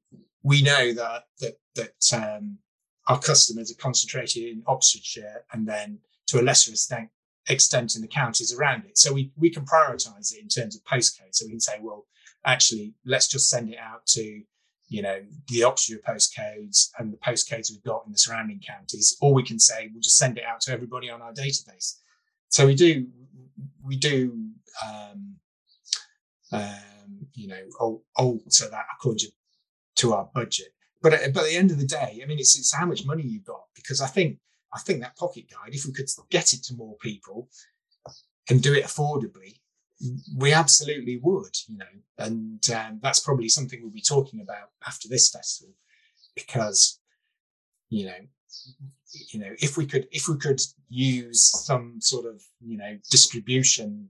we 0.43 0.61
know 0.61 0.93
that, 0.93 1.23
that, 1.39 1.57
that, 1.75 2.13
um, 2.37 2.59
our 3.07 3.19
customers 3.19 3.71
are 3.71 3.75
concentrated 3.75 4.43
in 4.43 4.63
Oxfordshire 4.67 5.45
and 5.53 5.67
then 5.67 5.99
to 6.27 6.39
a 6.39 6.43
lesser 6.43 6.71
extent, 6.71 7.09
extent 7.47 7.95
in 7.95 8.01
the 8.01 8.07
counties 8.07 8.53
around 8.53 8.85
it. 8.85 8.97
So 8.97 9.13
we, 9.13 9.31
we 9.35 9.49
can 9.49 9.65
prioritize 9.65 10.33
it 10.33 10.41
in 10.41 10.47
terms 10.47 10.75
of 10.75 10.83
postcode. 10.83 11.33
So 11.33 11.45
we 11.45 11.51
can 11.51 11.59
say, 11.59 11.79
well, 11.81 12.05
actually, 12.45 12.93
let's 13.05 13.27
just 13.27 13.49
send 13.49 13.69
it 13.69 13.77
out 13.77 14.05
to 14.07 14.41
you 14.87 15.01
know, 15.01 15.19
the 15.47 15.63
Oxfordshire 15.63 16.01
postcodes 16.07 16.89
and 16.99 17.11
the 17.11 17.17
postcodes 17.17 17.71
we've 17.71 17.83
got 17.83 18.03
in 18.05 18.11
the 18.11 18.17
surrounding 18.17 18.61
counties, 18.65 19.17
or 19.21 19.33
we 19.33 19.43
can 19.43 19.59
say 19.59 19.89
we'll 19.91 20.01
just 20.01 20.17
send 20.17 20.37
it 20.37 20.43
out 20.43 20.61
to 20.61 20.71
everybody 20.71 21.09
on 21.09 21.21
our 21.21 21.33
database. 21.33 21.95
So 22.49 22.65
we 22.67 22.75
do, 22.75 23.07
we 23.83 23.97
do, 23.97 24.51
um, 24.85 25.35
um, 26.51 27.27
you 27.33 27.47
know, 27.47 27.99
alter 28.15 28.69
that 28.69 28.85
according 28.93 29.29
to, 29.97 30.13
our 30.13 30.29
budget. 30.33 30.67
But 31.01 31.13
at, 31.13 31.33
but 31.33 31.43
at 31.43 31.49
the 31.49 31.57
end 31.57 31.71
of 31.71 31.79
the 31.79 31.85
day, 31.85 32.21
I 32.21 32.25
mean, 32.25 32.39
it's, 32.39 32.57
it's 32.57 32.73
how 32.73 32.85
much 32.85 33.05
money 33.05 33.23
you've 33.23 33.45
got 33.45 33.63
because 33.75 34.01
I 34.01 34.07
think 34.07 34.39
I 34.73 34.79
think 34.79 35.01
that 35.01 35.17
pocket 35.17 35.45
guide, 35.49 35.73
if 35.73 35.85
we 35.85 35.93
could 35.93 36.09
get 36.29 36.53
it 36.53 36.63
to 36.63 36.75
more 36.75 36.95
people 36.97 37.49
and 38.49 38.61
do 38.61 38.73
it 38.73 38.83
affordably, 38.83 39.59
we 40.35 40.53
absolutely 40.53 41.19
would, 41.21 41.55
you 41.67 41.77
know, 41.77 41.85
and 42.17 42.69
um, 42.71 42.99
that's 43.01 43.19
probably 43.19 43.49
something 43.49 43.81
we'll 43.81 43.91
be 43.91 44.01
talking 44.01 44.41
about 44.41 44.69
after 44.85 45.07
this 45.07 45.29
festival, 45.29 45.73
because, 46.35 46.99
you 47.89 48.05
know, 48.05 48.19
you 49.31 49.39
know, 49.39 49.53
if 49.59 49.77
we 49.77 49.85
could, 49.85 50.07
if 50.11 50.27
we 50.27 50.37
could 50.37 50.59
use 50.89 51.43
some 51.65 51.97
sort 52.01 52.25
of, 52.25 52.41
you 52.59 52.77
know, 52.77 52.97
distribution 53.09 54.09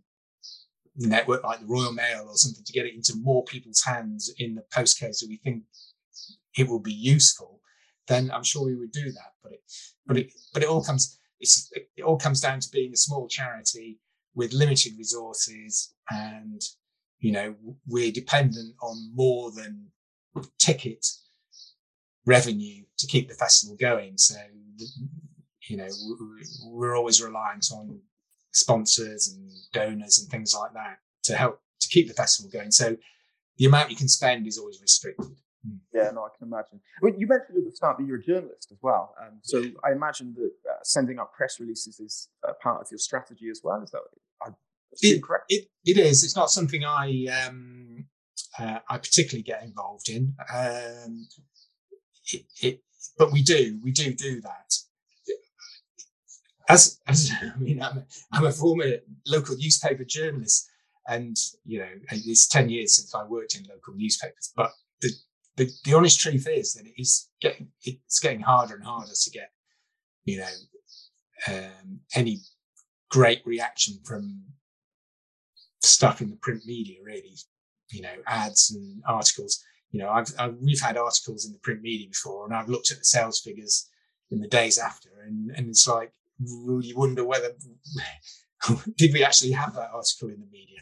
network 0.98 1.44
like 1.44 1.60
the 1.60 1.66
Royal 1.66 1.92
Mail 1.92 2.26
or 2.28 2.38
something 2.38 2.64
to 2.64 2.74
get 2.74 2.86
it 2.86 2.96
into 2.96 3.14
more 3.22 3.44
people's 3.44 3.84
hands 3.84 4.34
in 4.40 4.56
the 4.56 4.64
postcodes 4.74 5.20
that 5.20 5.28
we 5.30 5.38
think 5.38 5.64
it 6.58 6.68
will 6.68 6.80
be 6.80 6.94
useful, 6.94 7.60
then 8.08 8.32
I'm 8.32 8.44
sure 8.44 8.66
we 8.66 8.76
would 8.76 8.92
do 8.92 9.12
that. 9.12 9.34
But 9.44 9.52
it, 9.52 9.62
but 10.08 10.18
it, 10.18 10.32
but 10.54 10.64
it 10.64 10.70
all 10.70 10.84
comes. 10.84 11.20
it's 11.40 11.70
it 11.96 12.04
all 12.04 12.18
comes 12.18 12.42
down 12.42 12.60
to 12.62 12.70
being 12.72 12.94
a 12.94 12.98
small 12.98 13.28
charity 13.28 14.00
with 14.36 14.54
limited 14.54 14.94
resources, 14.98 15.94
and 16.10 16.62
you 17.20 17.32
know 17.32 17.56
we're 17.88 18.12
dependent 18.12 18.76
on 18.82 19.12
more 19.14 19.52
than 19.52 19.88
ticket 20.58 21.06
revenue 22.26 22.84
to 22.98 23.08
keep 23.08 23.30
the 23.30 23.36
festival 23.36 23.76
going. 23.80 24.18
So 24.18 24.36
you 25.68 25.78
know 25.78 25.88
we're 26.66 26.96
always 26.96 27.22
reliant 27.22 27.68
on 27.74 28.02
sponsors 28.52 29.28
and 29.28 29.52
donors 29.74 30.20
and 30.20 30.30
things 30.30 30.56
like 30.58 30.74
that 30.74 31.00
to 31.24 31.36
help 31.36 31.62
to 31.82 31.88
keep 31.90 32.08
the 32.08 32.14
festival 32.14 32.50
going. 32.52 32.72
So 32.72 32.96
the 33.58 33.66
amount 33.66 33.90
you 33.90 33.96
can 33.96 34.08
spend 34.08 34.48
is 34.48 34.58
always 34.58 34.82
restricted. 34.82 35.36
Hmm. 35.66 35.78
Yeah, 35.94 36.12
no, 36.12 36.24
I 36.24 36.30
can 36.38 36.48
imagine. 36.48 36.80
Well, 37.02 37.14
you 37.18 37.28
mentioned 37.28 37.58
at 37.58 37.66
the 37.66 37.76
start 37.76 37.98
that 37.98 38.06
you're 38.06 38.20
a 38.20 38.24
journalist 38.24 38.72
as 38.72 38.78
well, 38.82 39.14
um, 39.22 39.40
so 39.42 39.64
I 39.84 39.92
imagine 39.92 40.34
that 40.36 40.52
uh, 40.70 40.78
sending 40.84 41.20
out 41.20 41.34
press 41.34 41.60
releases 41.60 42.00
is 42.00 42.30
uh, 42.48 42.54
part 42.62 42.82
of 42.82 42.88
your 42.92 42.98
strategy 42.98 43.50
as 43.50 43.62
well. 43.64 43.82
Is 43.82 43.92
that 43.92 44.02
it. 45.02 45.22
It, 45.50 45.68
it 45.86 45.98
is. 45.98 46.24
It's 46.24 46.36
not 46.36 46.50
something 46.50 46.84
I 46.84 47.26
um, 47.46 48.06
uh, 48.60 48.80
I 48.90 48.98
particularly 48.98 49.44
get 49.44 49.64
involved 49.64 50.10
in. 50.10 50.36
Um, 50.54 51.28
it, 52.32 52.46
it, 52.62 52.82
but 53.18 53.32
we 53.32 53.42
do, 53.42 53.80
we 53.84 53.92
do 53.92 54.14
do 54.14 54.42
that. 54.42 54.74
As, 56.68 57.00
as 57.08 57.32
I 57.42 57.60
mean, 57.60 57.82
I'm 57.82 57.98
a, 58.00 58.06
I'm 58.32 58.46
a 58.46 58.52
former 58.52 58.86
local 59.28 59.56
newspaper 59.56 60.04
journalist, 60.04 60.68
and 61.08 61.36
you 61.66 61.80
know, 61.80 61.90
it's 62.12 62.48
ten 62.48 62.70
years 62.70 62.96
since 62.96 63.14
I 63.14 63.24
worked 63.24 63.56
in 63.56 63.66
local 63.70 63.94
newspapers. 63.96 64.52
But 64.56 64.72
the 65.02 65.12
the, 65.58 65.70
the 65.84 65.94
honest 65.94 66.20
truth 66.20 66.48
is 66.50 66.74
that 66.74 66.86
it 66.86 66.94
is 66.98 67.30
getting 67.42 67.70
it's 67.84 68.20
getting 68.20 68.42
harder 68.42 68.76
and 68.76 68.84
harder 68.84 69.14
to 69.14 69.30
get, 69.30 69.52
you 70.24 70.40
know, 70.40 71.54
um, 71.54 72.00
any 72.16 72.40
great 73.10 73.46
reaction 73.46 74.00
from 74.04 74.44
stuff 75.86 76.22
in 76.22 76.30
the 76.30 76.38
print 76.38 76.66
media. 76.66 76.98
Really, 77.04 77.36
you 77.92 78.02
know, 78.02 78.16
ads 78.28 78.72
and 78.72 79.02
articles. 79.08 79.64
You 79.92 80.02
know, 80.02 80.10
I've, 80.10 80.34
I've 80.38 80.56
we've 80.58 80.82
had 80.82 80.98
articles 80.98 81.46
in 81.46 81.54
the 81.54 81.60
print 81.60 81.82
media 81.82 82.08
before, 82.08 82.46
and 82.46 82.54
I've 82.54 82.70
looked 82.70 82.92
at 82.92 83.00
the 83.00 83.06
sales 83.06 83.40
figures 83.40 83.90
in 84.32 84.42
the 84.42 84.48
days 84.48 84.78
after, 84.78 85.10
and 85.26 85.52
and 85.56 85.70
it's 85.70 85.88
like 85.88 86.12
you 86.40 86.98
wonder 86.98 87.24
whether 87.24 87.52
did 88.98 89.14
we 89.14 89.24
actually 89.24 89.52
have 89.52 89.74
that 89.74 89.92
article 89.94 90.30
in 90.30 90.40
the 90.40 90.48
media 90.52 90.80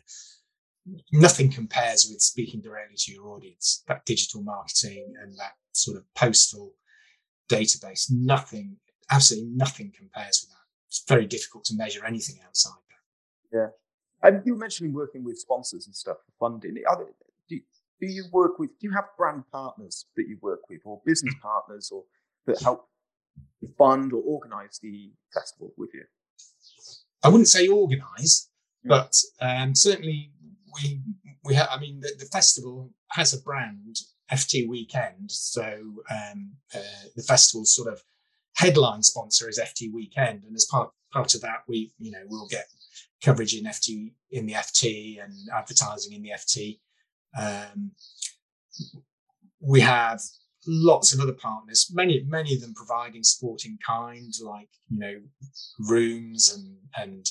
nothing 1.12 1.52
compares 1.52 2.08
with 2.10 2.22
speaking 2.22 2.62
directly 2.62 2.96
to 2.98 3.12
your 3.12 3.28
audience 3.30 3.84
that 3.88 4.06
digital 4.06 4.42
marketing 4.42 5.13
and 5.22 5.34
that 5.38 5.54
sort 5.72 5.98
of 5.98 6.04
postal 6.13 6.74
database 7.50 8.08
nothing 8.12 8.78
absolutely 9.12 9.50
nothing 9.52 9.92
compares 9.96 10.42
with 10.44 10.50
that 10.50 10.66
it's 10.89 11.04
very 11.08 11.26
difficult 11.26 11.63
to 11.63 11.76
measure 11.76 12.06
anything 12.06 12.38
outside 12.46 12.74
that 12.89 13.58
yeah 13.58 13.68
and 14.24 14.42
you 14.46 14.54
were 14.54 14.60
mentioning 14.60 14.94
working 14.94 15.24
with 15.24 15.38
sponsors 15.38 15.86
and 15.86 15.96
stuff 15.96 16.18
for 16.26 16.50
funding 16.50 16.76
there, 16.76 16.84
do, 17.50 17.60
do 18.00 18.08
you 18.08 18.26
work 18.32 18.58
with 18.60 18.70
do 18.80 18.88
you 18.88 18.94
have 18.94 19.06
brand 19.18 19.44
partners 19.52 20.06
that 20.16 20.28
you 20.28 20.38
work 20.42 20.62
with 20.70 20.82
or 20.86 21.02
business 21.06 21.36
partners 21.42 21.92
or 21.94 22.04
that 22.48 22.62
help 22.62 22.88
fund 23.78 24.14
or 24.14 24.22
organize 24.24 24.80
the 24.82 25.12
festival 25.34 25.74
with 25.78 25.90
you? 25.94 26.04
I 27.24 27.30
wouldn't 27.30 27.48
say 27.48 27.68
organize, 27.68 28.50
mm. 28.86 28.90
but 28.90 29.16
um, 29.42 29.76
certainly 29.76 30.32
we 30.74 31.02
we 31.44 31.56
have. 31.56 31.70
I 31.72 31.80
mean, 31.80 32.00
the, 32.02 32.14
the, 32.18 32.26
festival 32.26 32.92
has 33.10 33.34
a 33.34 33.42
brand, 33.42 33.98
FT 34.32 34.68
Weekend. 34.68 35.32
So 35.32 36.04
um, 36.12 36.54
uh, 36.74 36.80
the 37.16 37.24
festival's 37.24 37.74
sort 37.74 37.92
of 37.92 38.04
headline 38.56 39.04
sponsor 39.04 39.50
is 39.50 39.60
FT 39.60 39.94
Weekend, 39.94 40.44
and 40.44 40.56
as 40.56 40.66
part 40.66 40.92
part 41.12 41.34
of 41.36 41.42
that, 41.42 41.64
we 41.68 41.92
you 42.00 42.12
know 42.12 42.24
we'll 42.28 42.48
get 42.48 42.66
coverage 43.24 43.56
in 43.56 43.66
FT 43.66 44.14
in 44.32 44.46
the 44.46 44.54
FT 44.54 45.24
and 45.24 45.34
advertising 45.56 46.14
in 46.14 46.22
the 46.22 46.32
FT. 46.32 46.80
Um, 47.40 47.92
we 49.60 49.82
have 49.82 50.22
lots 50.68 51.14
of 51.14 51.20
other 51.20 51.34
partners, 51.34 51.90
many 51.94 52.24
many 52.28 52.54
of 52.54 52.62
them 52.62 52.74
providing 52.74 53.24
sporting 53.24 53.78
kind, 53.86 54.34
like 54.42 54.70
you 54.90 55.00
know 55.00 55.16
rooms 55.80 56.54
and 56.54 56.78
and 56.96 57.30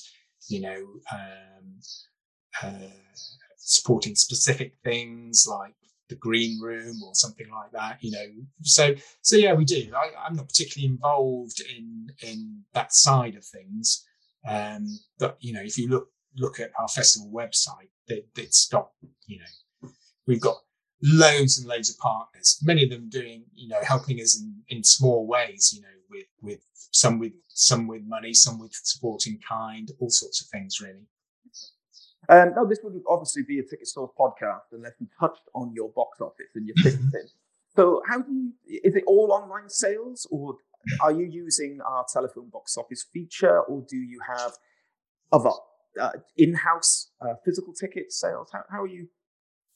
you 0.48 0.60
know 0.60 0.86
um, 1.12 1.80
uh, 2.62 2.88
supporting 3.56 4.14
specific 4.14 4.74
things 4.84 5.46
like 5.48 5.74
the 6.08 6.16
green 6.16 6.60
room 6.60 7.02
or 7.02 7.14
something 7.14 7.48
like 7.50 7.70
that. 7.72 7.98
You 8.00 8.12
know, 8.12 8.26
so 8.62 8.94
so 9.22 9.36
yeah, 9.36 9.54
we 9.54 9.64
do. 9.64 9.90
I, 9.94 10.26
am 10.26 10.36
not 10.36 10.48
particularly 10.48 10.92
involved 10.92 11.60
in 11.60 12.08
in 12.22 12.62
that 12.74 12.92
side 12.92 13.34
of 13.34 13.44
things, 13.44 14.04
um, 14.46 14.86
but 15.18 15.36
you 15.40 15.52
know, 15.52 15.62
if 15.62 15.78
you 15.78 15.88
look 15.88 16.08
look 16.36 16.60
at 16.60 16.70
our 16.78 16.88
festival 16.88 17.30
website, 17.32 17.90
it, 18.06 18.28
it's 18.36 18.68
got 18.68 18.90
you 19.26 19.38
know 19.38 19.90
we've 20.26 20.40
got 20.40 20.56
loads 21.02 21.58
and 21.58 21.68
loads 21.68 21.90
of 21.90 21.98
partners, 21.98 22.58
many 22.62 22.84
of 22.84 22.90
them 22.90 23.08
doing, 23.08 23.44
you 23.54 23.68
know, 23.68 23.78
helping 23.82 24.20
us 24.20 24.40
in, 24.40 24.54
in 24.68 24.84
small 24.84 25.26
ways, 25.26 25.72
you 25.74 25.82
know, 25.82 25.88
with, 26.10 26.26
with 26.40 26.60
some 26.92 27.18
with 27.18 27.32
some 27.48 27.86
with 27.86 28.02
money, 28.06 28.32
some 28.32 28.58
with 28.58 28.72
supporting 28.72 29.38
kind, 29.46 29.90
all 29.98 30.10
sorts 30.10 30.42
of 30.42 30.48
things 30.48 30.80
really. 30.80 31.06
Um, 32.28 32.54
now, 32.54 32.64
this 32.64 32.78
would 32.84 33.00
obviously 33.08 33.42
be 33.42 33.58
a 33.58 33.62
Ticket 33.62 33.88
Source 33.88 34.12
podcast 34.18 34.60
unless 34.70 34.92
we 35.00 35.08
touched 35.18 35.42
on 35.54 35.72
your 35.74 35.90
box 35.90 36.20
office 36.20 36.46
and 36.54 36.66
your 36.66 36.76
ticketing. 36.82 37.28
so, 37.74 38.00
how 38.08 38.20
do 38.20 38.32
you? 38.32 38.52
Is 38.84 38.94
it 38.94 39.02
all 39.08 39.32
online 39.32 39.68
sales, 39.68 40.26
or 40.30 40.54
are 41.00 41.12
you 41.12 41.26
using 41.26 41.80
our 41.86 42.04
telephone 42.12 42.48
box 42.50 42.76
office 42.76 43.04
feature, 43.12 43.60
or 43.60 43.84
do 43.88 43.96
you 43.96 44.20
have 44.26 44.52
other 45.30 45.50
uh, 46.00 46.10
in-house 46.36 47.10
uh, 47.20 47.34
physical 47.44 47.72
ticket 47.72 48.12
sales? 48.12 48.48
How, 48.52 48.64
how 48.70 48.82
are 48.82 48.86
you 48.86 49.08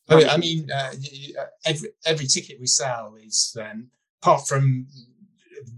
I 0.08 0.36
mean, 0.36 0.70
uh, 0.70 0.92
uh, 1.40 1.46
every 1.64 1.88
every 2.04 2.26
ticket 2.26 2.60
we 2.60 2.66
sell 2.66 3.16
is, 3.16 3.56
um, 3.60 3.88
apart 4.22 4.46
from 4.46 4.86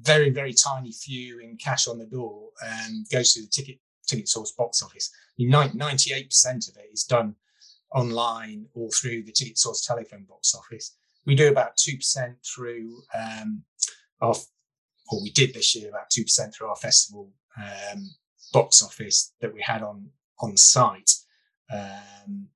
very 0.03 0.31
very 0.31 0.53
tiny 0.53 0.93
few 0.93 1.39
in 1.39 1.57
cash 1.57 1.89
on 1.89 1.99
the 1.99 2.07
door, 2.07 2.51
um, 2.67 3.05
goes 3.11 3.33
through 3.33 3.45
the 3.45 3.49
ticket 3.49 3.79
ticket 4.07 4.29
source 4.29 4.53
box 4.53 4.83
office. 4.83 5.11
Ninety 5.39 6.13
eight 6.13 6.29
percent 6.29 6.69
of 6.69 6.77
it 6.77 6.89
is 6.93 7.05
done 7.05 7.37
online 7.95 8.67
or 8.75 8.91
through 8.91 9.23
the 9.23 9.33
ticket 9.33 9.57
source 9.59 9.87
telephone 9.87 10.25
box 10.29 10.55
office. 10.55 10.95
We 11.25 11.35
do 11.35 11.49
about 11.49 11.77
two 11.77 11.97
percent 11.97 12.37
through 12.45 13.03
um, 13.15 13.63
our, 14.21 14.35
or 15.11 15.23
we 15.23 15.31
did 15.31 15.55
this 15.55 15.75
year 15.75 15.89
about 15.89 16.11
two 16.11 16.23
percent 16.23 16.55
through 16.55 16.69
our 16.69 16.77
festival 16.77 17.31
um, 17.57 18.11
box 18.53 18.83
office 18.83 19.33
that 19.41 19.53
we 19.53 19.63
had 19.63 19.83
on 19.83 20.11
on 20.41 20.57
site. 20.57 21.11
Um, 21.73 22.49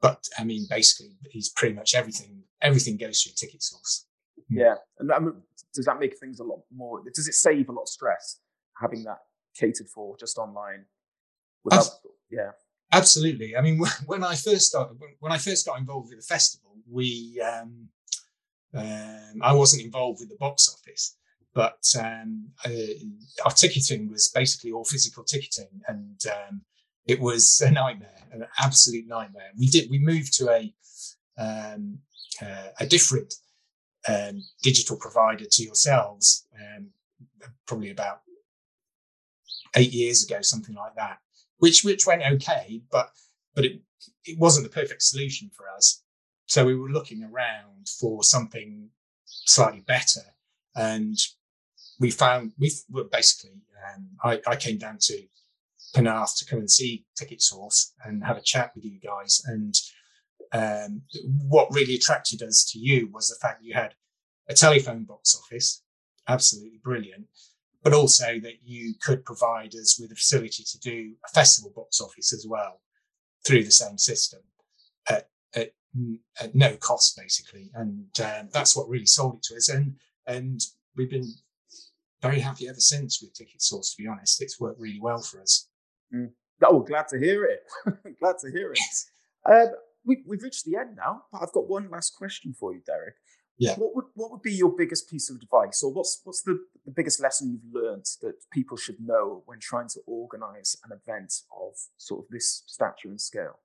but 0.00 0.28
I 0.38 0.44
mean, 0.44 0.66
basically, 0.68 1.16
he's 1.30 1.48
pretty 1.48 1.74
much 1.74 1.94
everything. 1.94 2.42
Everything 2.62 2.96
goes 2.96 3.22
through 3.22 3.32
ticket 3.36 3.62
source. 3.62 4.06
Yeah, 4.48 4.74
and 4.98 5.12
I 5.12 5.18
mean, 5.18 5.34
does 5.74 5.84
that 5.86 6.00
make 6.00 6.18
things 6.18 6.40
a 6.40 6.44
lot 6.44 6.60
more? 6.74 7.02
Does 7.14 7.28
it 7.28 7.34
save 7.34 7.68
a 7.68 7.72
lot 7.72 7.82
of 7.82 7.88
stress 7.88 8.40
having 8.80 9.04
that 9.04 9.18
catered 9.56 9.88
for 9.88 10.16
just 10.18 10.38
online? 10.38 10.84
Without, 11.64 11.86
yeah, 12.30 12.50
absolutely. 12.92 13.56
I 13.56 13.60
mean, 13.60 13.80
when 14.06 14.24
I 14.24 14.34
first 14.34 14.66
started, 14.66 14.98
when 15.20 15.32
I 15.32 15.38
first 15.38 15.66
got 15.66 15.78
involved 15.78 16.08
with 16.10 16.18
the 16.18 16.26
festival, 16.26 16.76
we, 16.90 17.40
um, 17.40 17.88
um, 18.74 19.40
I 19.42 19.52
wasn't 19.52 19.84
involved 19.84 20.20
with 20.20 20.30
the 20.30 20.36
box 20.36 20.74
office, 20.74 21.16
but 21.54 21.82
um, 21.98 22.50
uh, 22.64 22.70
our 23.44 23.50
ticketing 23.50 24.10
was 24.10 24.30
basically 24.34 24.72
all 24.72 24.84
physical 24.84 25.24
ticketing, 25.24 25.82
and 25.86 26.20
um, 26.26 26.62
it 27.06 27.20
was 27.20 27.62
a 27.64 27.70
nightmare, 27.70 28.26
an 28.32 28.46
absolute 28.58 29.06
nightmare. 29.06 29.50
We 29.58 29.66
did 29.66 29.90
we 29.90 29.98
moved 29.98 30.34
to 30.34 30.50
a 30.50 30.74
um, 31.38 31.98
uh, 32.42 32.68
a 32.78 32.86
different 32.86 33.34
um, 34.08 34.42
digital 34.62 34.96
provider 34.96 35.44
to 35.50 35.62
yourselves, 35.62 36.46
um, 36.54 36.90
probably 37.66 37.90
about 37.90 38.20
eight 39.76 39.92
years 39.92 40.24
ago, 40.24 40.38
something 40.42 40.74
like 40.74 40.94
that, 40.96 41.18
which 41.58 41.82
which 41.84 42.06
went 42.06 42.22
okay, 42.22 42.82
but 42.90 43.10
but 43.54 43.64
it 43.64 43.80
it 44.24 44.38
wasn't 44.38 44.64
the 44.64 44.80
perfect 44.80 45.02
solution 45.02 45.50
for 45.56 45.64
us. 45.68 46.02
So 46.46 46.64
we 46.64 46.74
were 46.74 46.90
looking 46.90 47.24
around 47.24 47.88
for 48.00 48.22
something 48.22 48.90
slightly 49.24 49.80
better, 49.80 50.22
and 50.74 51.18
we 51.98 52.10
found 52.10 52.52
we 52.58 52.72
were 52.90 53.04
basically. 53.04 53.56
Um, 53.94 54.08
I, 54.22 54.40
I 54.46 54.56
came 54.56 54.76
down 54.76 54.98
to 55.02 55.22
Penarth 55.94 56.36
to 56.38 56.44
come 56.44 56.58
and 56.58 56.70
see 56.70 57.06
Ticket 57.16 57.40
Source 57.40 57.94
and 58.04 58.24
have 58.24 58.36
a 58.36 58.42
chat 58.42 58.72
with 58.74 58.84
you 58.84 58.98
guys. 59.00 59.42
And 59.46 59.74
um, 60.52 61.02
what 61.48 61.72
really 61.72 61.94
attracted 61.94 62.42
us 62.42 62.64
to 62.72 62.78
you 62.78 63.08
was 63.12 63.28
the 63.28 63.36
fact 63.40 63.62
you 63.62 63.74
had 63.74 63.94
a 64.48 64.54
telephone 64.54 65.04
box 65.04 65.40
office, 65.40 65.82
absolutely 66.26 66.80
brilliant, 66.82 67.26
but 67.82 67.92
also 67.92 68.38
that 68.40 68.62
you 68.64 68.94
could 69.00 69.24
provide 69.24 69.74
us 69.74 69.98
with 70.00 70.10
a 70.10 70.16
facility 70.16 70.64
to 70.64 70.78
do 70.80 71.14
a 71.24 71.28
festival 71.28 71.72
box 71.74 72.00
office 72.00 72.32
as 72.32 72.46
well 72.48 72.80
through 73.46 73.64
the 73.64 73.70
same 73.70 73.96
system 73.96 74.40
at, 75.08 75.28
at, 75.54 75.72
at 76.40 76.54
no 76.54 76.76
cost, 76.76 77.16
basically. 77.16 77.70
And 77.74 78.08
um, 78.20 78.48
that's 78.52 78.76
what 78.76 78.88
really 78.88 79.06
sold 79.06 79.36
it 79.36 79.42
to 79.44 79.56
us. 79.56 79.68
And 79.68 79.96
and 80.26 80.60
we've 80.96 81.10
been 81.10 81.32
very 82.22 82.40
happy 82.40 82.68
ever 82.68 82.80
since 82.80 83.22
with 83.22 83.34
Ticket 83.34 83.62
Source. 83.62 83.94
To 83.94 84.02
be 84.02 84.08
honest, 84.08 84.42
it's 84.42 84.60
worked 84.60 84.80
really 84.80 85.00
well 85.00 85.20
for 85.20 85.40
us. 85.40 85.68
Mm. 86.14 86.30
Oh, 86.64 86.80
glad 86.80 87.08
to 87.08 87.18
hear 87.18 87.44
it. 87.44 87.60
glad 88.20 88.36
to 88.40 88.50
hear 88.50 88.72
it. 88.72 88.78
Uh, 89.48 89.72
we, 90.04 90.22
we've 90.26 90.42
reached 90.42 90.64
the 90.64 90.76
end 90.76 90.96
now, 90.96 91.22
but 91.30 91.42
I've 91.42 91.52
got 91.52 91.68
one 91.68 91.88
last 91.90 92.16
question 92.16 92.54
for 92.58 92.72
you, 92.72 92.80
Derek. 92.84 93.14
Yeah. 93.58 93.74
What 93.74 93.94
would 93.96 94.04
what 94.14 94.30
would 94.30 94.42
be 94.42 94.52
your 94.52 94.74
biggest 94.76 95.10
piece 95.10 95.30
of 95.30 95.36
advice, 95.36 95.82
or 95.82 95.92
what's 95.92 96.20
what's 96.22 96.42
the, 96.42 96.60
the 96.84 96.92
biggest 96.92 97.20
lesson 97.20 97.50
you've 97.50 97.82
learned 97.82 98.04
that 98.22 98.34
people 98.52 98.76
should 98.76 99.00
know 99.00 99.42
when 99.46 99.58
trying 99.58 99.88
to 99.88 100.00
organise 100.06 100.76
an 100.84 100.96
event 100.96 101.34
of 101.60 101.74
sort 101.96 102.24
of 102.24 102.30
this 102.30 102.62
stature 102.66 103.08
and 103.08 103.20
scale? 103.20 103.58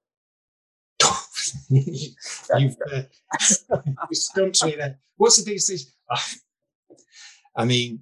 You've 1.69 2.77
uh, 2.91 3.03
stumped 4.11 4.65
me 4.65 4.75
there. 4.75 4.97
What's 5.17 5.37
the 5.37 5.45
biggest? 5.45 5.95
I 7.55 7.65
mean, 7.65 8.01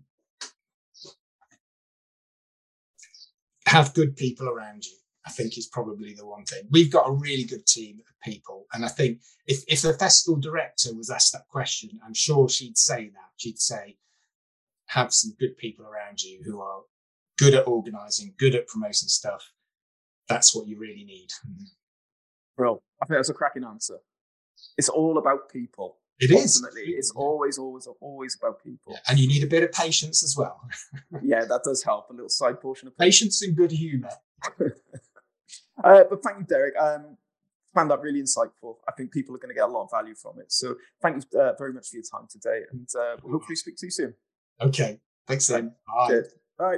have 3.71 3.93
good 3.93 4.17
people 4.17 4.49
around 4.49 4.85
you. 4.85 4.93
I 5.25 5.29
think 5.29 5.57
is 5.57 5.67
probably 5.67 6.13
the 6.13 6.25
one 6.25 6.45
thing. 6.45 6.63
We've 6.71 6.91
got 6.91 7.07
a 7.07 7.11
really 7.11 7.43
good 7.43 7.65
team 7.67 7.99
of 7.99 8.19
people. 8.23 8.65
And 8.73 8.83
I 8.83 8.87
think 8.87 9.21
if, 9.45 9.63
if 9.67 9.83
the 9.83 9.93
festival 9.93 10.39
director 10.39 10.95
was 10.95 11.11
asked 11.11 11.31
that 11.33 11.47
question, 11.47 11.91
I'm 12.03 12.15
sure 12.15 12.49
she'd 12.49 12.77
say 12.77 13.09
that. 13.09 13.29
She'd 13.37 13.59
say, 13.59 13.97
have 14.87 15.13
some 15.13 15.33
good 15.39 15.55
people 15.57 15.85
around 15.85 16.21
you 16.23 16.41
who 16.43 16.59
are 16.59 16.81
good 17.37 17.53
at 17.53 17.67
organizing, 17.67 18.33
good 18.37 18.55
at 18.55 18.67
promoting 18.67 19.09
stuff. 19.09 19.51
That's 20.27 20.55
what 20.55 20.67
you 20.67 20.79
really 20.79 21.03
need. 21.03 21.29
Bro, 22.57 22.81
I 23.01 23.05
think 23.05 23.19
that's 23.19 23.29
a 23.29 23.33
cracking 23.35 23.63
answer. 23.63 23.99
It's 24.77 24.89
all 24.89 25.19
about 25.19 25.49
people. 25.51 25.97
It 26.21 26.31
Ultimately, 26.31 26.81
is. 26.83 27.09
It's 27.09 27.11
always, 27.11 27.57
always, 27.57 27.87
always 27.99 28.37
about 28.39 28.63
people. 28.63 28.95
And 29.09 29.17
you 29.17 29.27
need 29.27 29.43
a 29.43 29.47
bit 29.47 29.63
of 29.63 29.71
patience 29.71 30.23
as 30.23 30.37
well. 30.37 30.61
yeah, 31.23 31.45
that 31.45 31.63
does 31.63 31.83
help. 31.83 32.11
A 32.11 32.13
little 32.13 32.29
side 32.29 32.61
portion 32.61 32.87
of 32.87 32.95
patience 32.95 33.41
and 33.41 33.55
good 33.55 33.71
humor. 33.71 34.11
Uh, 35.83 36.03
but 36.07 36.21
thank 36.21 36.37
you, 36.37 36.45
Derek. 36.45 36.75
Um, 36.77 37.17
found 37.73 37.89
that 37.89 38.01
really 38.01 38.21
insightful. 38.21 38.75
I 38.87 38.91
think 38.95 39.11
people 39.11 39.33
are 39.33 39.39
going 39.39 39.49
to 39.49 39.55
get 39.55 39.63
a 39.63 39.71
lot 39.71 39.85
of 39.85 39.89
value 39.89 40.13
from 40.13 40.39
it. 40.39 40.51
So 40.51 40.75
thank 41.01 41.23
you 41.33 41.39
uh, 41.39 41.53
very 41.57 41.73
much 41.73 41.89
for 41.89 41.95
your 41.95 42.03
time 42.03 42.27
today, 42.29 42.61
and 42.71 42.87
uh, 42.95 43.15
we'll 43.23 43.33
hopefully 43.33 43.55
speak 43.55 43.77
to 43.77 43.87
you 43.87 43.91
soon. 43.91 44.13
Okay. 44.61 44.99
Thanks, 45.27 45.47
then. 45.47 45.73
Bye. 45.87 46.21
Bye. 46.59 46.77